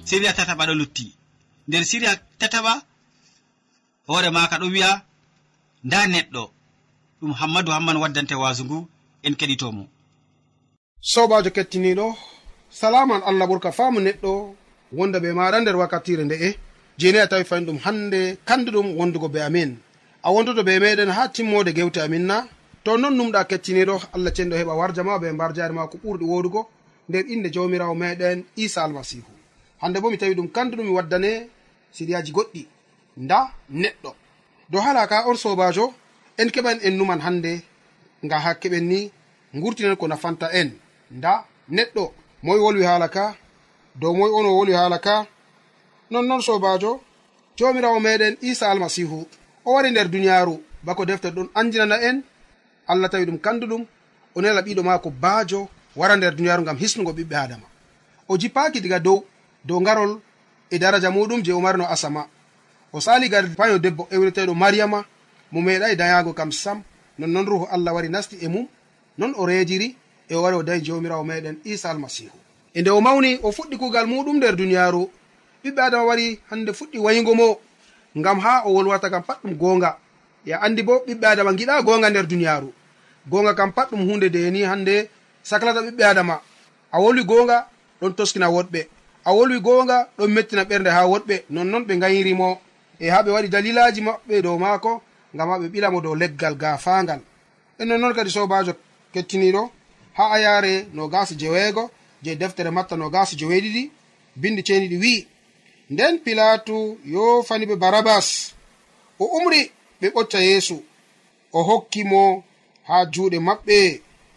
Siriya 0.09 0.33
tataɓa 0.39 0.65
ɗo 0.69 0.75
lutti. 0.81 1.07
Nder 1.69 1.85
siriya 1.91 2.13
tataɓa 2.41 2.73
hoore 4.09 4.29
maka 4.37 4.57
ɗo 4.61 4.67
wi'a 4.75 4.91
nda 5.87 5.99
neɗɗo 6.13 6.43
ɗum 7.21 7.33
hammadou 7.41 7.73
hamman 7.77 8.01
waddante 8.03 8.35
wasu 8.43 8.63
ngu 8.65 8.79
en 9.27 9.35
keɗitomo. 9.41 9.85
sobajo 11.01 11.51
kettiniɗo 11.51 12.17
salaman 12.71 13.23
allah 13.25 13.47
ɓurka 13.49 13.73
faamu 13.73 14.01
neɗɗo 14.01 14.55
wonda 14.93 15.21
be 15.21 15.33
maɗa 15.33 15.61
nder 15.61 15.77
wakkatire 15.77 16.25
nde'e 16.25 16.59
jeni 16.99 17.19
a 17.19 17.27
tawi 17.29 17.45
fayin 17.45 17.67
ɗum 17.67 17.79
hande 17.85 18.37
kandu 18.45 18.71
ɗum 18.73 18.97
wondugo 18.99 19.29
be 19.29 19.39
amin. 19.41 19.79
A 20.23 20.31
wondoto 20.33 20.63
be 20.65 20.79
meɗen 20.79 21.11
ha 21.11 21.29
timmode 21.29 21.73
gewte 21.73 21.99
amin 22.01 22.27
na. 22.27 22.47
To 22.85 22.97
non 22.97 23.15
numɗa 23.17 23.45
kettiniɗo 23.45 24.01
allah 24.13 24.33
cenɗo 24.35 24.57
heɓa 24.57 24.75
warja 24.77 25.03
ma 25.05 25.19
be 25.19 25.31
mbar 25.33 25.53
jari 25.55 25.73
ma 25.75 25.87
ko 25.87 25.99
ɓurɗi 26.05 26.25
wodugo 26.25 26.69
nder 27.09 27.25
inde 27.29 27.49
jawmirawo 27.53 27.95
meɗen 27.95 28.45
isa 28.57 28.83
almasihu. 28.85 29.31
Hande 29.81 30.01
bo 30.01 30.11
mi 30.11 30.19
tawi 30.19 30.35
ɗum 30.35 30.49
kandu 30.51 30.77
ɗum 30.77 30.87
mi 30.87 30.93
waddane 30.93 31.49
siriyaji 31.93 32.33
goɗɗi 32.33 32.67
nda 33.17 33.53
neɗɗo. 33.71 34.15
Dow 34.71 34.81
hala 34.81 35.07
ka 35.07 35.25
on 35.29 35.37
sobajo 35.37 35.95
en 36.37 36.49
keɓan 36.51 36.79
en 36.83 36.97
numan 36.97 37.21
hande 37.21 37.63
nga 38.25 38.39
ha 38.41 38.55
keɓen 38.55 38.85
ni 38.89 39.11
gurtinen 39.55 39.97
ko 39.97 40.09
nafanta 40.09 40.51
en. 40.53 40.71
nda 41.11 41.45
neɗɗo 41.71 42.05
moy 42.43 42.59
wolwi 42.59 42.85
haala 42.85 43.09
ka 43.09 43.35
dow 44.01 44.13
moy 44.15 44.31
on 44.31 44.47
o 44.47 44.57
wolwi 44.59 44.75
haala 44.75 44.99
ka 44.99 45.27
nonnoon 46.11 46.43
sobajo 46.43 47.01
jomirawo 47.57 48.01
meɗen 48.01 48.37
isa 48.41 48.71
almasihu 48.71 49.27
o 49.65 49.73
wari 49.73 49.91
nder 49.91 50.09
duniyaru 50.09 50.55
bako 50.87 51.05
deftere 51.05 51.35
ɗon 51.35 51.49
andinana 51.55 51.97
en 52.09 52.23
allah 52.87 53.11
tawi 53.11 53.25
ɗum 53.25 53.39
kandu 53.39 53.67
ɗum 53.67 53.83
o 54.35 54.41
nela 54.43 54.61
ɓiɗo 54.63 54.83
maako 54.83 55.11
baajo 55.11 55.69
wara 55.97 56.17
nder 56.17 56.35
duniyaru 56.37 56.63
ngam 56.63 56.77
hisnugo 56.77 57.13
ɓiɓɓe 57.13 57.37
adama 57.45 57.67
o 58.29 58.37
jipaaki 58.39 58.81
diga 58.81 58.99
dow 59.01 59.25
dow 59.65 59.81
ngarol 59.81 60.21
e 60.71 60.79
daraja 60.79 61.11
muɗum 61.11 61.43
je 61.45 61.53
o 61.53 61.61
marino 61.61 61.85
asama. 61.87 62.27
O 62.93 63.01
sali 63.01 63.29
gar 63.29 63.45
payo 63.57 63.79
debbo 63.79 64.09
ewreteɗo 64.11 64.55
mariyama 64.55 65.05
mo 65.53 65.61
meeɗai 65.61 65.97
dayago 65.97 66.33
kam 66.33 66.53
sam. 66.53 66.83
Nonnon 67.19 67.47
ruhu 67.47 67.67
allah 67.71 67.93
wari 67.95 68.09
nasti 68.09 68.37
e 68.41 68.49
mum 68.49 68.67
non 69.19 69.35
o 69.37 69.47
reejiri 69.47 69.97
e 70.29 70.35
o 70.35 70.43
wari 70.43 70.57
o 70.57 70.63
dayi 70.63 70.81
jawmirawo 70.83 71.25
meɗen 71.25 71.57
isa 71.65 71.91
almasihu. 71.91 72.37
E 72.75 72.81
nde 72.81 72.91
o 72.91 73.01
mawni 73.01 73.39
o 73.43 73.51
fuɗɗi 73.53 73.77
kugal 73.79 74.07
muɗum 74.07 74.37
nder 74.37 74.57
duniyaru 74.57 75.11
ɓiɓɓe 75.65 75.81
adama 75.83 76.05
wari 76.05 76.41
hande 76.51 76.73
fuɗɗi 76.73 76.99
waygo 76.99 77.35
mo 77.35 77.61
ngam 78.19 78.39
ha 78.41 78.63
o 78.67 78.73
wolwata 78.75 79.11
kam 79.11 79.23
pat 79.23 79.39
ɗum 79.43 79.55
gonga 79.55 79.99
ya 80.47 80.59
andi 80.61 80.83
bo 80.83 81.03
ɓiɓɓe 81.07 81.27
adama 81.27 81.53
giɗa 81.53 81.83
gonga 81.83 82.11
nder 82.11 82.27
duniyaru 82.27 82.73
gonga 83.27 83.55
kam 83.55 83.73
pat 83.73 83.91
ɗum 83.91 84.07
hunde 84.09 84.29
deni 84.31 84.63
hande 84.63 85.11
saclata 85.43 85.81
ɓiɓɓe 85.81 86.05
adama. 86.05 86.41
A 86.93 87.01
wolwi 87.01 87.25
gonga 87.25 87.67
ɗon 88.01 88.15
toskina 88.15 88.49
woɗɓe. 88.51 88.89
A 89.25 89.33
wolwi 89.33 89.61
gonga 89.61 90.09
ɗon 90.19 90.29
mettina 90.31 90.65
ɓernde 90.65 90.89
ha 90.91 91.07
woɗɓe. 91.07 91.45
Nonnoon 91.51 91.85
ɓe 91.85 91.97
ngayrimo 91.97 92.61
e 93.01 93.09
ha 93.11 93.23
ɓe 93.23 93.31
waɗi 93.31 93.49
dalilaji 93.49 94.01
maɓɓe 94.01 94.43
dow 94.43 94.59
maako 94.59 95.03
ngam 95.35 95.49
ha 95.51 95.59
ɓe 95.59 95.69
ɓilamo 95.69 96.01
dow 96.01 96.15
leggal 96.15 96.55
gafangal 96.57 97.21
e 97.79 97.85
nonnoon 97.85 98.15
kadi 98.15 98.31
sobajo 98.31 98.73
kettiniɗo 99.13 99.71
ha 100.19 100.31
ayare 100.37 100.87
nogas 100.95 101.37
jeweego 101.37 101.91
je 102.23 102.35
deftere 102.37 102.71
matta 102.71 102.97
no 102.97 103.11
gasa 103.11 103.37
jeweeɗiɗi 103.37 103.83
bindi 104.37 104.63
ceniɗi 104.67 104.97
wi'i. 105.03 105.27
Nden 105.91 106.15
pilatu 106.25 106.99
yofani 107.15 107.65
ɓe 107.67 107.77
barabas 107.83 108.27
o 109.19 109.25
umri 109.37 109.61
ɓe 110.01 110.07
ɓocca 110.15 110.39
yeesu 110.49 110.77
o 111.53 111.63
hokki 111.69 112.05
mo 112.05 112.23
ha 112.89 112.97
juuɗe 113.13 113.39
maɓɓe 113.49 113.77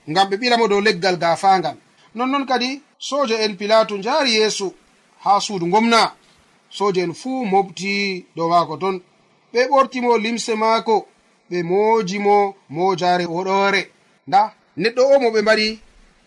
ngam 0.10 0.28
ɓe 0.30 0.36
ɓilamo 0.41 0.65
dow 0.72 0.82
leggal 0.82 1.17
gafangal 1.24 1.78
nonnon 2.15 2.46
kadi 2.50 2.70
sojo 3.08 3.36
en 3.46 3.54
pilatu 3.60 3.98
njari 3.98 4.32
yeesu 4.36 4.67
ha 5.24 5.32
suudu 5.46 5.65
gomna 5.74 6.02
sojo 6.70 7.02
en 7.02 7.13
fuu 7.13 7.46
mofti 7.46 8.26
dow 8.36 8.48
maako 8.50 8.78
ton. 8.78 8.96
Ɓe 9.54 9.62
ɓortimo 9.72 10.17
limse 10.24 10.54
maako 10.56 10.96
ɓe 11.50 11.58
mooji 11.70 12.17
mo 12.20 12.56
mojaare 12.70 13.26
woɗoore. 13.26 13.82
Nda 14.28 14.41
neɗɗo 14.78 15.02
o 15.16 15.20
mo 15.20 15.30
ɓe 15.32 15.42
mbari 15.42 15.80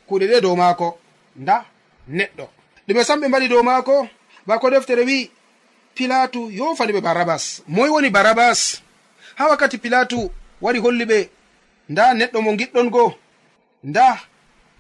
kuɗe 0.08 0.26
ɗe 0.26 0.40
dow 0.40 0.56
maako 0.56 0.98
nda 1.36 1.64
neɗɗo. 2.08 2.44
Ɗume 2.86 3.04
sam 3.04 3.20
ɓe 3.20 3.28
mbari 3.28 3.48
dow 3.48 3.62
maako 3.62 4.08
bako 4.46 4.70
deftere 4.70 5.02
wi 5.04 5.30
pilatu 5.94 6.50
yofani 6.50 6.92
ɓe 6.92 7.00
barabas. 7.00 7.62
Moy 7.66 7.88
woni 7.88 8.10
barabas. 8.10 8.82
Ha 9.36 9.48
wakkati 9.48 9.78
pilatu 9.78 10.30
waɗi 10.62 10.78
holli 10.78 11.04
ɓe 11.04 11.28
nda 11.88 12.14
neɗɗo 12.14 12.40
mo 12.42 12.52
giɗɗon 12.58 12.90
go 12.90 13.14
nda 13.84 14.20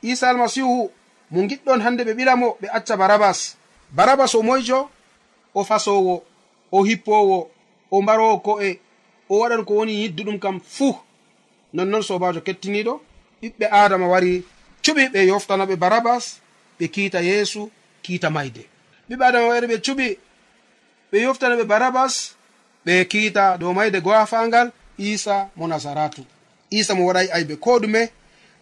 isa 0.02 0.28
almasihu 0.30 0.90
mo 1.30 1.40
giɗɗon 1.48 1.80
hande 1.80 2.04
ɓe 2.04 2.12
ɓilamo 2.14 2.56
ɓe 2.60 2.68
acca 2.72 2.96
barabas. 2.96 3.56
Barabas 3.90 4.34
o 4.34 4.42
moyjo 4.42 4.90
o 5.54 5.64
fasowo 5.64 6.22
o 6.72 6.82
hippowo 6.84 7.50
o 7.90 8.02
mbarowo 8.02 8.38
ko'e 8.38 8.80
o 9.28 9.38
waɗan 9.40 9.64
ko 9.64 9.74
woni 9.74 9.92
yidduɗum 10.02 10.38
kam 10.38 10.60
fuu. 10.60 10.94
Nonnoon 11.72 12.02
sobajo 12.02 12.40
kettiniɗo 12.40 13.00
ɓiɓɓe 13.44 13.66
adama 13.82 14.06
wari 14.12 14.32
cuɓi 14.84 15.02
ɓe 15.12 15.20
yoftana 15.30 15.64
ɓe 15.68 15.76
barabas 15.82 16.24
ɓe 16.78 16.84
kiita 16.94 17.18
yeesu 17.28 17.62
kiita 18.04 18.28
mayde. 18.36 18.62
Ɓiɓɓe 19.08 19.24
adama 19.28 19.46
wari 19.50 19.66
ɓe 19.70 19.76
cuɓi 19.84 20.08
ɓe 21.10 21.16
yoftana 21.24 21.54
ɓe 21.58 21.64
barabas 21.72 22.14
ɓe 22.86 22.94
kiita 23.10 23.44
dow 23.60 23.72
mayde 23.78 23.98
gowafangal 24.06 24.68
isa 24.98 25.36
mo 25.56 25.64
nasaratu. 25.66 26.22
Isa 26.70 26.92
mo 26.94 27.02
waɗay 27.08 27.28
aybe 27.36 27.54
ko 27.64 27.70
ɗume 27.82 28.02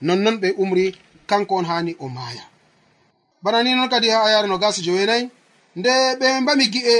nonnon 0.06 0.36
ɓe 0.42 0.48
umri 0.62 0.86
kanko 1.26 1.54
on 1.58 1.64
hani 1.70 1.92
o 1.98 2.08
maaya. 2.08 2.44
Bana 3.42 3.62
ni 3.62 3.74
noon 3.74 3.88
kadi 3.88 4.08
ha 4.10 4.18
ayare 4.26 4.48
no 4.48 4.58
gasi 4.58 4.82
jowenayi 4.82 5.30
nde 5.76 5.90
ɓe 6.20 6.40
mbami 6.40 6.64
gi'e 6.72 6.96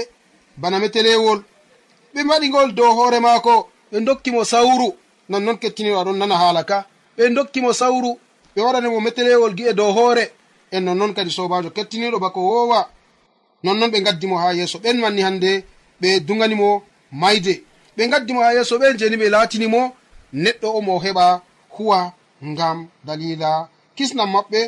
bana 0.56 0.78
metelewol 0.78 1.38
ɓe 2.14 2.20
mbaɗi 2.24 2.46
ngol 2.48 2.72
dow 2.74 2.92
hoore 2.96 3.18
maako 3.20 3.54
ɓe 3.92 4.00
dokkimo 4.06 4.44
sawru 4.44 4.88
nonnon 5.28 5.56
kettiniɗo 5.62 5.98
aɗon 6.00 6.18
nana 6.18 6.36
haala 6.42 6.64
ka. 6.70 6.78
ɓe 7.16 7.24
dokkimo 7.36 7.72
sawru 7.72 8.10
ɓe 8.54 8.60
waɗanimo 8.66 9.00
metelewol 9.00 9.54
gi'e 9.58 9.72
dow 9.74 9.90
hoore 9.96 10.24
en 10.74 10.80
nonnoon 10.84 11.12
kadi 11.14 11.30
sobajo 11.30 11.70
kettiniɗo 11.76 12.18
bako 12.24 12.40
wowa 12.50 12.80
nonnoon 13.64 13.90
ɓe 13.92 13.98
gaddimo 14.06 14.36
ha 14.42 14.52
yeeso 14.58 14.78
ɓen 14.78 14.96
manni 15.02 15.22
hande 15.22 15.50
ɓe 16.00 16.08
duganimo 16.26 16.82
mayde. 17.12 17.54
Ɓe 17.96 18.02
gaddimo 18.12 18.40
ha 18.44 18.52
yeeso 18.56 18.74
ɓen 18.80 18.96
jeni 18.98 19.16
ɓe 19.20 19.26
laatinimo 19.34 19.80
neɗɗo 20.32 20.68
o 20.76 20.80
mo 20.86 20.94
heɓa 21.04 21.26
huwa 21.76 21.98
ngam 22.50 22.78
dalila. 23.06 23.68
Kisnam 23.96 24.30
maɓɓe 24.34 24.60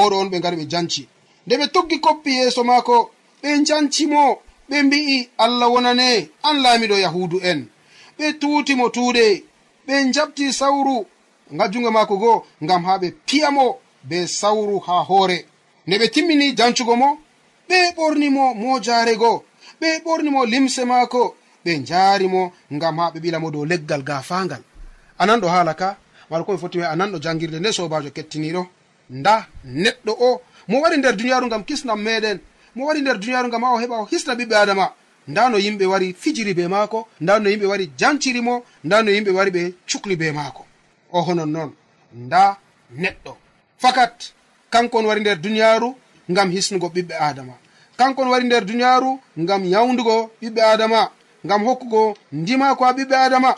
oɗo 0.00 0.14
on 0.20 0.28
ɓe 0.30 0.40
gari 0.42 0.56
ɓe 0.60 0.66
janci. 0.72 1.02
Nde 1.46 1.54
ɓe 1.60 1.66
toggi 1.74 1.96
koppi 2.00 2.30
yeeso 2.38 2.62
maako 2.64 2.96
ɓe 3.42 3.48
jancimo 3.66 4.22
ɓe 4.68 4.76
mbi'i 4.86 5.28
allah 5.44 5.68
wonane 5.74 6.08
an 6.48 6.56
laamiɗo 6.64 6.96
yahudu 7.04 7.36
en. 7.50 7.60
Ɓe 8.18 8.26
tuutimo 8.40 8.84
tuuɗe 8.94 9.24
ɓe 9.86 9.94
jabti 10.14 10.44
sawru 10.52 10.96
nga 11.54 11.68
jungo 11.68 11.90
maako 11.90 12.16
goo 12.16 12.44
ngam 12.64 12.84
ha 12.84 12.98
ɓe 12.98 13.08
piyamo 13.26 13.78
be 14.08 14.26
sawru 14.26 14.78
ha 14.86 15.04
hoore. 15.08 15.38
Nde 15.86 15.98
ɓe 15.98 16.06
timmini 16.10 16.52
jancugo 16.58 16.96
mo 16.96 17.18
ɓe 17.68 17.78
ɓornimo 17.96 18.54
mojaare 18.54 19.14
goo 19.16 19.42
ɓe 19.80 19.88
ɓornimo 20.04 20.40
limse 20.52 20.84
maako 20.84 21.34
ɓe 21.64 21.78
njaari 21.82 22.26
mo 22.28 22.52
ngam 22.72 22.96
ha 22.98 23.10
ɓe 23.12 23.18
ɓilamo 23.20 23.50
dow 23.50 23.64
leggal 23.64 24.02
gafangal 24.02 24.62
anan 25.18 25.40
ɗo 25.40 25.48
haala 25.48 25.74
ka 25.74 25.96
wala 26.30 26.44
ko 26.44 26.52
ɓe 26.54 26.58
foti 26.62 26.78
wiya 26.78 26.90
anan 26.90 27.10
ɗo 27.12 27.18
jangirde 27.24 27.58
nde 27.60 27.72
sobajo 27.72 28.10
kettiniɗo 28.16 28.62
nda 29.10 29.46
neɗɗo 29.64 30.12
o 30.28 30.40
mo 30.68 30.80
wari 30.82 30.96
nder 30.98 31.16
duniyaru 31.16 31.46
ngam 31.46 31.64
kisnam 31.68 32.00
meɗen 32.06 32.38
mo 32.74 32.86
wari 32.86 33.00
nder 33.00 33.18
duniyaru 33.18 33.48
ngam 33.48 33.62
ha 33.64 33.70
o 33.74 33.78
heɓa 33.82 33.96
o 34.02 34.04
hisna 34.10 34.34
ɓiɓɓe 34.34 34.54
adama 34.62 34.86
nda 35.28 35.48
no 35.50 35.58
yimɓe 35.58 35.84
wari 35.92 36.14
fijiri 36.22 36.54
be 36.54 36.68
maako 36.68 37.08
nda 37.20 37.38
no 37.38 37.48
yimɓe 37.50 37.66
wari 37.66 37.90
janciri 37.98 38.40
mo 38.40 38.64
nda 38.84 39.02
no 39.02 39.10
yimɓe 39.10 39.30
wari 39.36 39.50
ɓe 39.50 39.62
cukli 39.88 40.16
be 40.16 40.32
maako. 40.32 40.62
o 41.12 41.20
honon 41.26 41.50
noon 41.54 41.70
nda 42.14 42.56
neɗɗo. 43.02 43.32
Fakat 43.82 44.16
kankon 44.72 45.04
wari 45.06 45.20
nder 45.20 45.36
duniyaaru 45.40 45.88
ngam 46.30 46.48
hisnugo 46.50 46.86
ɓiɓɓe 46.94 47.14
adama 47.28 47.54
kankon 47.98 48.28
wari 48.32 48.44
nder 48.46 48.64
duniyaaru 48.64 49.10
ngam 49.42 49.62
yawndugo 49.72 50.30
ɓiɓɓe 50.42 50.60
adama 50.72 51.00
ngam 51.46 51.60
hokkugo 51.66 52.02
ndimako 52.32 52.82
ha 52.84 52.92
ɓiɓɓe 52.92 53.14
adama 53.26 53.50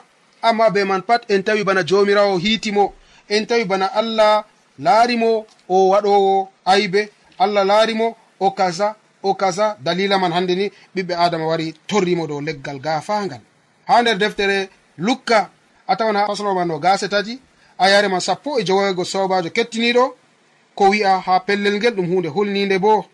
amma 0.43 0.71
be 0.75 0.85
man 0.85 1.03
pat 1.03 1.23
en 1.31 1.43
tawi 1.47 1.65
bana 1.65 1.83
jomirawo 1.89 2.39
hiitimo 2.39 2.93
en 3.29 3.47
tawi 3.47 3.65
bana 3.65 3.87
allah 4.01 4.45
laarimo 4.79 5.47
o 5.69 5.89
waɗowo 5.93 6.49
aybe. 6.65 7.11
Allah 7.39 7.65
laarimo 7.65 8.17
o 8.41 8.51
kaza 8.51 8.95
o 9.23 9.35
kaza 9.35 9.77
dalila 9.81 10.19
man 10.19 10.33
hannde 10.33 10.55
ni 10.55 10.71
ɓiɓɓe 10.97 11.15
adama 11.19 11.47
wari 11.47 11.75
torrimo 11.87 12.27
dow 12.27 12.41
leggal 12.41 12.79
gafangal 12.81 13.41
ha 13.89 14.03
nder 14.03 14.17
deftere 14.19 14.69
lukka 14.99 15.51
a 15.87 15.97
tawan 15.97 16.17
ha 16.17 16.27
faslowma 16.27 16.65
no 16.65 16.79
gase 16.79 17.09
tati 17.09 17.41
a 17.79 17.89
yarema 17.89 18.21
sappo 18.21 18.59
e 18.59 18.65
jowoygo 18.65 19.05
sobajo 19.05 19.51
kettiniɗo 19.51 20.15
ko 20.75 20.91
wi'a 20.91 21.21
ha 21.21 21.41
pellel 21.41 21.77
ngel 21.77 21.95
ɗum 21.95 22.07
hunde 22.07 22.29
hulninde 22.29 22.79
bo. 22.79 23.07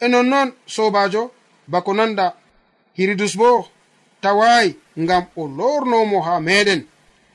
E 0.00 0.08
nonnoon 0.08 0.52
sobajo 0.66 1.30
bako 1.68 1.94
nanda 1.94 2.34
hiridus 2.96 3.36
bo 3.36 3.68
tawayi 4.20 4.76
ngam 4.98 5.24
o 5.36 5.46
lornomo 5.46 6.20
ha 6.20 6.40
meɗen. 6.40 6.84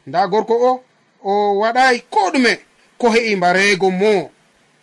Nda 0.07 0.27
gorko 0.27 0.53
o 0.53 0.83
o 1.23 1.59
waɗayi 1.59 2.03
ko 2.09 2.31
ɗume 2.33 2.59
ko 2.97 3.09
he'i 3.09 3.35
mbareego 3.35 3.91
mo. 3.91 4.31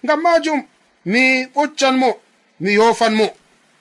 Ngam 0.04 0.20
majum 0.22 0.62
mi 1.04 1.44
ɓoccanmo 1.54 2.16
mi 2.60 2.72
yofanmo. 2.74 3.28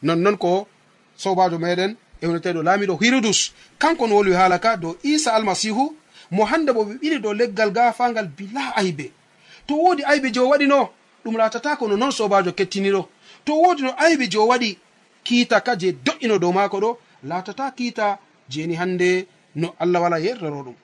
Nonnon 0.03 0.38
ko 0.38 0.67
sobajo 1.15 1.58
meɗen 1.58 1.95
ewneteɗo 2.21 2.63
laamiɗo 2.63 2.97
hiridus. 3.01 3.53
Kanko 3.77 4.08
no 4.08 4.15
wolwi 4.15 4.34
haala 4.34 4.60
ka 4.60 4.77
dow 4.77 4.95
isa 5.03 5.34
almasihu 5.34 5.95
mo 6.32 6.46
hande 6.46 6.72
bo 6.74 6.84
ɓe 6.84 6.94
ɓili 7.02 7.20
dow 7.20 7.34
leggal 7.34 7.72
gafangal 7.72 8.28
bila 8.38 8.76
aybe. 8.76 9.12
To 9.68 9.74
wodi 9.76 10.04
aybe 10.04 10.32
je 10.34 10.40
o 10.40 10.50
waɗino 10.50 10.90
ɗum 11.24 11.38
latatako 11.38 11.88
no 11.88 11.96
non 11.98 12.12
sobajo 12.12 12.52
kettiniɗo 12.52 13.02
to 13.46 13.54
wodi 13.54 13.82
no 13.84 13.92
aybe 13.98 14.26
je 14.32 14.38
o 14.38 14.48
waɗi 14.48 14.78
kiita 15.24 15.62
ka 15.62 15.76
je 15.76 15.92
do'ino 16.06 16.38
dow 16.40 16.52
mako 16.52 16.78
ɗo 16.80 16.98
latata 17.24 17.72
kiita 17.78 18.18
jeni 18.50 18.76
hande 18.76 19.28
no 19.56 19.74
allah 19.80 20.02
wala 20.02 20.20
yerroro 20.20 20.62
ɗum. 20.63 20.76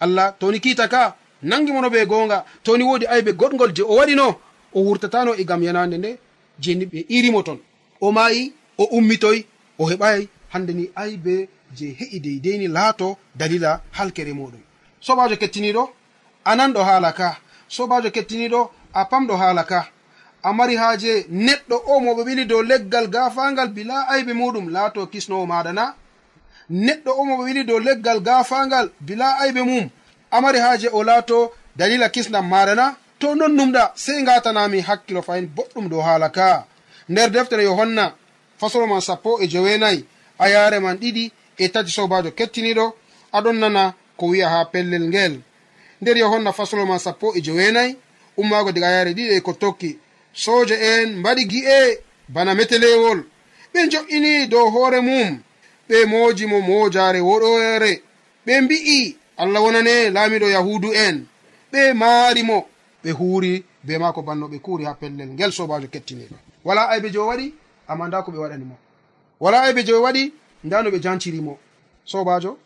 Allah 0.00 0.34
toni 0.38 0.60
kiita 0.60 0.88
ka 0.88 1.16
nangimono 1.42 1.88
ɓe 1.88 2.06
gonga 2.06 2.44
toni 2.64 2.84
wodi 2.84 3.06
aybe 3.06 3.32
goɗgol 3.40 3.72
je 3.76 3.82
o 3.82 3.94
waɗino 3.98 4.26
o 4.74 4.80
wurtatano 4.86 5.34
e 5.34 5.44
gam 5.44 5.62
yanande 5.62 5.96
nde 5.98 6.18
jeni 6.60 6.84
ɓe 6.86 7.06
irimo 7.08 7.42
ton. 7.42 7.58
O 8.00 8.10
mayi 8.12 8.52
o 8.78 8.84
ummitoy 8.96 9.44
o 9.78 9.84
heɓai 9.90 10.28
hande 10.52 10.72
ni 10.72 10.90
aybe 10.96 11.48
je 11.76 11.86
heƴi 11.98 12.18
deydeyni 12.20 12.68
laato 12.68 13.16
dalila 13.38 13.80
halkere 13.92 14.32
muɗum 14.32 14.60
sobajo 15.06 15.36
kettiniɗo 15.36 15.82
a 16.44 16.52
nanɗo 16.56 16.80
haala 16.88 17.12
ka. 17.12 17.28
Sobajo 17.68 18.10
kettiniɗo 18.10 18.60
a 18.94 19.04
pamɗo 19.10 19.34
haala 19.36 19.64
ka. 19.64 19.80
A 20.42 20.52
mari 20.52 20.76
haaje 20.76 21.26
neɗɗo 21.30 21.76
o 21.92 22.00
moɓe 22.00 22.22
ɓili 22.26 22.44
dow 22.46 22.62
leggal 22.62 23.06
gafangal 23.14 23.68
bila 23.76 23.96
aybe 24.12 24.32
muɗum. 24.40 24.66
Laato 24.74 25.06
kisnowo 25.06 25.46
maɗa 25.46 25.72
na. 25.72 25.94
Neɗɗo 26.70 27.10
o 27.20 27.24
moɓe 27.24 27.42
ɓili 27.46 27.64
dow 27.64 27.78
leggal 27.78 28.20
gafangal 28.20 28.90
bila 29.00 29.26
aybe 29.42 29.62
mum. 29.62 29.88
Amari 30.30 30.58
haaje 30.58 30.88
o 30.92 31.02
laato 31.04 31.52
dalila 31.76 32.08
kisnam 32.08 32.46
maɗa 32.48 32.74
na. 32.74 32.94
To 33.18 33.34
non 33.34 33.52
numɗa 33.56 33.92
sey 33.94 34.22
gatanami 34.24 34.80
hakkilo 34.80 35.22
fayin 35.22 35.46
boɗɗum 35.56 35.88
dow 35.88 36.00
haala 36.00 36.28
ka. 36.30 36.66
Nder 37.08 37.30
deftere 37.30 37.62
yohanna 37.64 38.14
fasolo 38.60 38.86
man 38.86 39.00
sappo 39.00 39.38
e 39.42 39.46
joweenayi. 39.48 40.06
A 40.38 40.48
yare 40.48 40.80
man 40.80 40.96
ɗiɗi 40.96 41.30
e 41.58 41.68
tati 41.68 41.90
sobajo 41.90 42.30
kettiniɗo. 42.30 42.94
Aɗon 43.32 43.58
nana 43.58 43.94
ko 44.22 44.28
wiya 44.30 44.48
ha 44.48 44.64
pellel 44.64 45.08
ngel. 45.08 45.40
Nder 46.00 46.16
yohanna 46.16 46.52
fasolo 46.52 46.86
ma 46.86 46.98
sappo 46.98 47.34
e 47.36 47.40
joweenayi 47.40 47.96
ummaago 48.36 48.72
diga 48.72 48.86
yare 48.90 49.10
ɗiɗi 49.14 49.34
e 49.36 49.40
ko 49.40 49.52
tokki. 49.52 49.98
Sooja 50.32 50.76
en 50.78 51.18
mbaɗi 51.18 51.42
gi'e 51.50 51.98
bana 52.28 52.54
metelewol. 52.54 53.20
Ɓe 53.74 53.80
jo'ini 53.90 54.46
dow 54.46 54.70
hoore 54.70 55.00
mum. 55.00 55.42
Ɓe 55.88 56.06
mooji 56.06 56.46
mo 56.46 56.60
moojaare 56.60 57.20
woɗoore 57.20 57.92
ɓe 58.46 58.60
mbi'i 58.60 59.16
allah 59.36 59.62
wonane 59.64 60.10
laamiɗo 60.14 60.46
yahudu 60.56 60.88
en. 60.94 61.26
Ɓe 61.72 61.92
maari 61.94 62.42
mo. 62.42 62.58
Ɓe 63.04 63.10
huuri 63.18 63.64
be 63.84 63.98
maako 63.98 64.22
banno 64.22 64.46
ɓe 64.48 64.58
kuuri 64.60 64.84
ha 64.84 64.94
pellel 64.94 65.28
ngel 65.34 65.52
sobajo 65.52 65.88
kettiniɗo 65.90 66.36
wala 66.64 66.88
aybe 66.90 67.10
jo 67.10 67.26
waɗi 67.26 67.54
amma 67.88 68.06
nda 68.08 68.22
ko 68.22 68.30
ɓe 68.30 68.38
waɗani 68.38 68.64
mo. 68.64 68.76
Wala 69.40 69.62
aybe 69.66 69.82
jo 69.84 70.02
waɗi 70.02 70.32
nda 70.64 70.82
no 70.82 70.90
ɓe 70.90 70.98
jancirimo 71.02 71.58
sobajo 72.04 72.58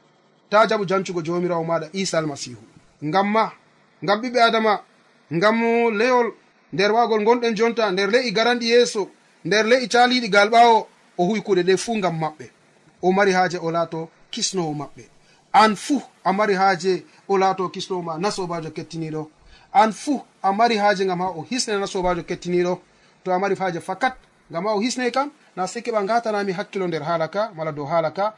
ta 0.51 0.67
jaɓu 0.69 0.85
jancugo 0.89 1.23
jomirawo 1.23 1.65
maɗa 1.65 1.89
isa 1.93 2.19
almasihu. 2.19 2.63
Ngam 3.05 3.29
ma 3.33 3.53
ngam 4.05 4.21
ɓiɓɓe 4.23 4.41
adama 4.41 4.81
ngam 5.33 5.57
leyol 5.99 6.33
nder 6.73 6.93
wagol 6.93 7.25
gonɗen 7.25 7.55
jonta 7.57 7.91
nder 7.93 8.09
le'i 8.11 8.31
garanɗi 8.33 8.67
yeeso 8.71 9.11
nder 9.45 9.65
le'i 9.67 9.89
caliɗi 9.89 10.29
gal 10.29 10.49
ɓawo 10.51 10.87
o 11.19 11.25
huwi 11.25 11.41
kuɗe 11.43 11.63
ɗe 11.63 11.77
fuu 11.77 11.97
ngam 11.99 12.17
maɓɓe. 12.21 12.47
O 13.03 13.13
mari 13.13 13.33
haaje 13.33 13.59
o 13.59 13.71
laato 13.71 14.09
kisnowo 14.31 14.73
maɓɓe. 14.75 15.05
An 15.53 15.77
fuu 15.77 16.03
a 16.25 16.33
mari 16.33 16.55
haaje 16.55 17.05
o 17.29 17.39
laato 17.39 17.69
kisnowo 17.69 18.03
ma 18.03 18.19
na 18.19 18.31
sobajo 18.31 18.71
kettiniɗo. 18.71 19.29
An 19.73 19.93
fuu 19.93 20.23
a 20.43 20.53
mari 20.53 20.77
haaje 20.77 21.05
ngam 21.05 21.21
ha 21.21 21.29
o 21.31 21.47
hisna 21.51 21.79
na 21.79 21.87
sobajo 21.87 22.23
kettiniɗo. 22.23 22.79
To 23.25 23.33
a 23.33 23.39
mari 23.39 23.55
haaje 23.57 23.81
fakat 23.81 24.15
ngam 24.51 24.65
ha 24.67 24.73
o 24.75 24.81
hisne 24.81 25.11
kam 25.11 25.31
na 25.57 25.67
sei 25.67 25.83
keɓa 25.83 26.03
ngatanami 26.05 26.53
hakkilo 26.53 26.87
nder 26.87 27.03
haala 27.03 27.29
ka 27.29 27.51
mala 27.57 27.73
dow 27.73 27.87
haala 27.87 28.11
ka 28.11 28.35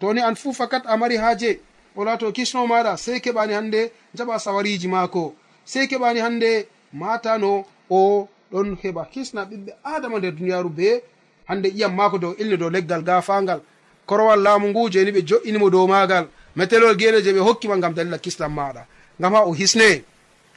to 0.00 0.12
ni 0.12 0.20
an 0.20 0.34
fuu 0.34 0.52
fakat 0.52 0.82
a 0.86 0.96
mari 0.96 1.16
haaje. 1.16 1.60
O 1.96 2.04
laato 2.04 2.32
kisno 2.32 2.66
maɗa 2.66 2.96
sey 2.96 3.18
keɓani 3.20 3.52
hannde 3.54 3.90
jaɓa 4.16 4.38
sawariji 4.38 4.88
maako. 4.88 5.34
Sey 5.64 5.86
keɓani 5.86 6.20
hannde 6.20 6.66
matano 6.92 7.64
o 7.90 8.28
ɗon 8.52 8.76
heɓa 8.82 9.06
hisna 9.10 9.44
ɓiɓɓe 9.44 9.72
adama 9.84 10.18
nder 10.18 10.32
duniyaaru 10.32 10.68
be 10.70 11.02
hande 11.48 11.68
ƴiyam 11.70 11.94
maako 11.94 12.18
dow 12.18 12.34
ilni 12.38 12.56
dow 12.56 12.70
leggal 12.70 13.02
gafangal. 13.02 13.60
Korowal 14.06 14.40
laamu 14.42 14.68
ngu 14.68 14.90
jeni 14.90 15.10
ɓe 15.10 15.22
jo'inimo 15.28 15.70
dow 15.70 15.86
magal 15.86 16.26
metelol 16.56 16.96
gene 16.98 17.22
je 17.22 17.32
ɓe 17.32 17.40
hokkima 17.40 17.76
ngam 17.76 17.94
dalila 17.94 18.18
kislam 18.18 18.52
maɗa. 18.54 18.86
Ngam 19.20 19.34
ha 19.34 19.40
o 19.46 19.52
hisne. 19.52 20.04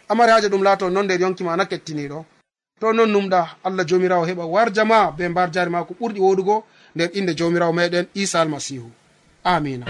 Amari 0.10 0.32
haaje 0.32 0.48
ɗum 0.50 0.64
laato 0.64 0.90
non 0.90 1.04
nder 1.06 1.20
yonkima 1.22 1.56
na 1.58 1.66
kettiniɗo. 1.66 2.26
To 2.80 2.94
non 2.94 3.08
numɗa 3.10 3.48
allah 3.64 3.86
jomirawo 3.88 4.26
heɓa 4.26 4.46
warjama 4.46 5.12
be 5.18 5.28
mbar 5.28 5.52
jari 5.52 5.70
ma 5.72 5.84
ko 5.84 5.94
ɓurɗi 6.00 6.20
woɗugo 6.20 6.64
nder 6.96 7.10
inde 7.14 7.34
jomirawo 7.36 7.74
meɗen 7.74 8.06
isa 8.14 8.42
almasihu. 8.42 8.90
amina. 9.44 9.86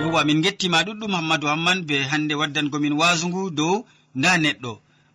Yowa 0.00 0.24
min 0.24 0.42
gettima 0.42 0.78
ɗuɗɗum 0.86 1.12
hammadou 1.16 1.48
hamman 1.52 1.78
be 1.88 1.96
hande 2.10 2.34
waddangomin 2.40 2.94
wasungu 3.00 3.42
dow 3.58 3.74
nda 4.18 4.30
neɗɗo. 4.42 4.72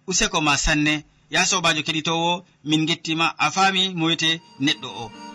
Useko 0.10 0.38
ma 0.42 0.54
sanne 0.58 0.94
ya 1.34 1.42
sobajo 1.50 1.82
keɗitowo 1.88 2.32
min 2.70 2.86
gettima 2.90 3.26
a 3.38 3.52
faami 3.56 3.82
moyte 4.00 4.30
neɗɗo 4.66 4.90
o. 5.04 5.29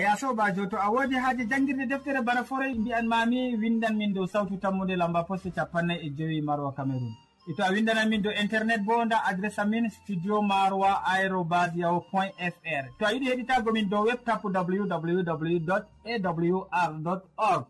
ya 0.00 0.16
sobajo 0.16 0.66
to 0.66 0.76
a 0.76 0.88
wodi 0.90 1.14
haaji 1.16 1.44
jangguirde 1.46 1.86
deftere 1.86 2.22
bana 2.22 2.44
forey 2.44 2.74
mbiyan 2.74 3.06
mami 3.06 3.56
windan 3.56 3.96
min 3.96 4.12
dow 4.14 4.26
sawtu 4.26 4.56
tammude 4.56 4.96
lamba 4.96 5.22
poste 5.24 5.50
capannay 5.50 5.98
e 6.06 6.10
joyi 6.10 6.40
maroa 6.42 6.72
cameron 6.72 7.14
e 7.48 7.52
to 7.56 7.62
a 7.64 7.70
windanan 7.72 8.08
min 8.08 8.22
dow 8.22 8.32
internet 8.42 8.80
bo 8.84 9.04
nda 9.04 9.24
adresse 9.24 9.58
amin 9.58 9.90
studio 9.90 10.42
maroa 10.42 11.02
aérobas 11.12 11.70
yaho 11.76 12.00
point 12.10 12.32
fr. 12.38 12.84
To 12.98 13.06
a 13.06 13.12
yiɗi 13.12 13.26
heɗitago 13.30 13.72
min 13.72 13.88
dow 13.88 14.04
web 14.06 14.24
tapu 14.24 14.48
www 14.48 15.70
awr 16.04 17.22
org. 17.36 17.64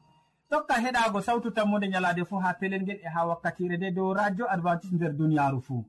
Tokka 0.50 0.74
heɗago 0.74 1.20
sawtu 1.22 1.50
tammude 1.50 1.86
ñalade 1.88 2.24
fo 2.24 2.38
ha 2.38 2.54
pelel 2.60 2.82
ngel 2.82 2.98
e 3.06 3.08
ha 3.14 3.26
wakkatire 3.26 3.76
nde 3.76 3.90
dow 3.94 4.12
radio 4.14 4.46
adventice 4.50 4.94
nder 4.94 5.12
duniyaru 5.12 5.60
fou 5.62 5.84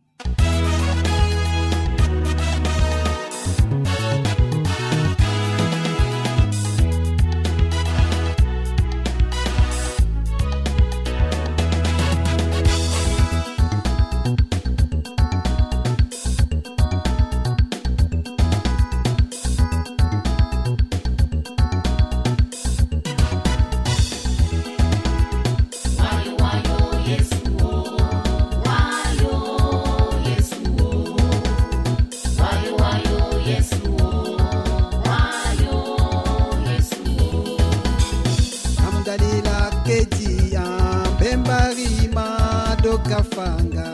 gafanga 43.10 43.86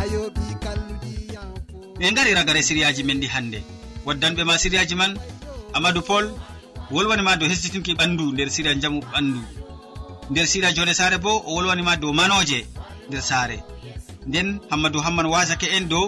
ayoɓi 0.00 0.44
kalluɗiyanfo 0.64 1.76
ɓe 1.98 2.06
gari 2.16 2.34
ragare 2.38 2.62
siriyaji 2.62 3.02
men 3.04 3.20
ɗi 3.22 3.28
hannde 3.34 3.58
waddanɓe 4.06 4.42
ma 4.44 4.58
siriyaji 4.58 4.94
man 4.94 5.12
amadou 5.76 6.02
pol 6.02 6.24
wolwanima 6.90 7.36
dow 7.36 7.48
hesditinki 7.48 7.92
ɓandu 7.94 8.32
nder 8.32 8.48
siriya 8.50 8.74
jamu 8.82 9.00
ɓandu. 9.12 9.40
Nder 10.30 10.46
siriya 10.46 10.72
jonde 10.72 10.94
sare 10.94 11.18
bo 11.18 11.42
o 11.46 11.54
wolwanima 11.54 11.96
dow 11.96 12.12
manoje 12.12 12.66
nder 13.08 13.22
saare. 13.22 13.58
Nden 14.26 14.60
hammadou 14.70 15.00
hamman 15.06 15.26
wasake 15.26 15.66
en 15.76 15.88
dow 15.88 16.06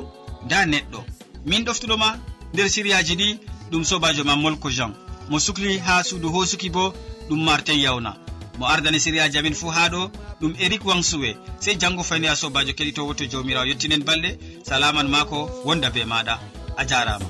da 0.49 0.65
neɗɗo. 0.67 1.01
Min 1.47 1.65
ɗoftuɗoma 1.65 2.09
nder 2.53 2.69
siriyaji 2.71 3.15
ɗi 3.21 3.39
ɗum 3.71 3.85
sobajo 3.85 4.25
ma 4.25 4.37
molko 4.37 4.71
jean. 4.71 4.93
Mo 5.29 5.39
sukli 5.39 5.79
ha 5.79 6.03
suudu 6.03 6.29
hosuki 6.35 6.71
bo 6.71 6.95
ɗum 7.29 7.45
martin 7.45 7.79
yawna 7.79 8.17
mo 8.61 8.67
ardani 8.69 9.01
siriyaji 9.01 9.39
amin 9.39 9.55
fuu 9.61 9.71
ha 9.77 9.89
ɗo 9.89 10.11
ɗum 10.41 10.53
eric 10.65 10.83
wansuwe 10.89 11.31
sey 11.65 11.75
janggo 11.81 12.03
fayni 12.09 12.27
a 12.29 12.37
sobajo 12.37 12.73
keɗitowo 12.79 13.13
to 13.17 13.25
jawmirawo 13.33 13.67
yettinen 13.71 14.03
balɗe. 14.09 14.31
Salaman 14.69 15.09
mako 15.09 15.39
wonda 15.67 15.89
be 15.95 16.05
maɗa. 16.05 16.35
A 16.77 16.85
jarama. 16.85 17.27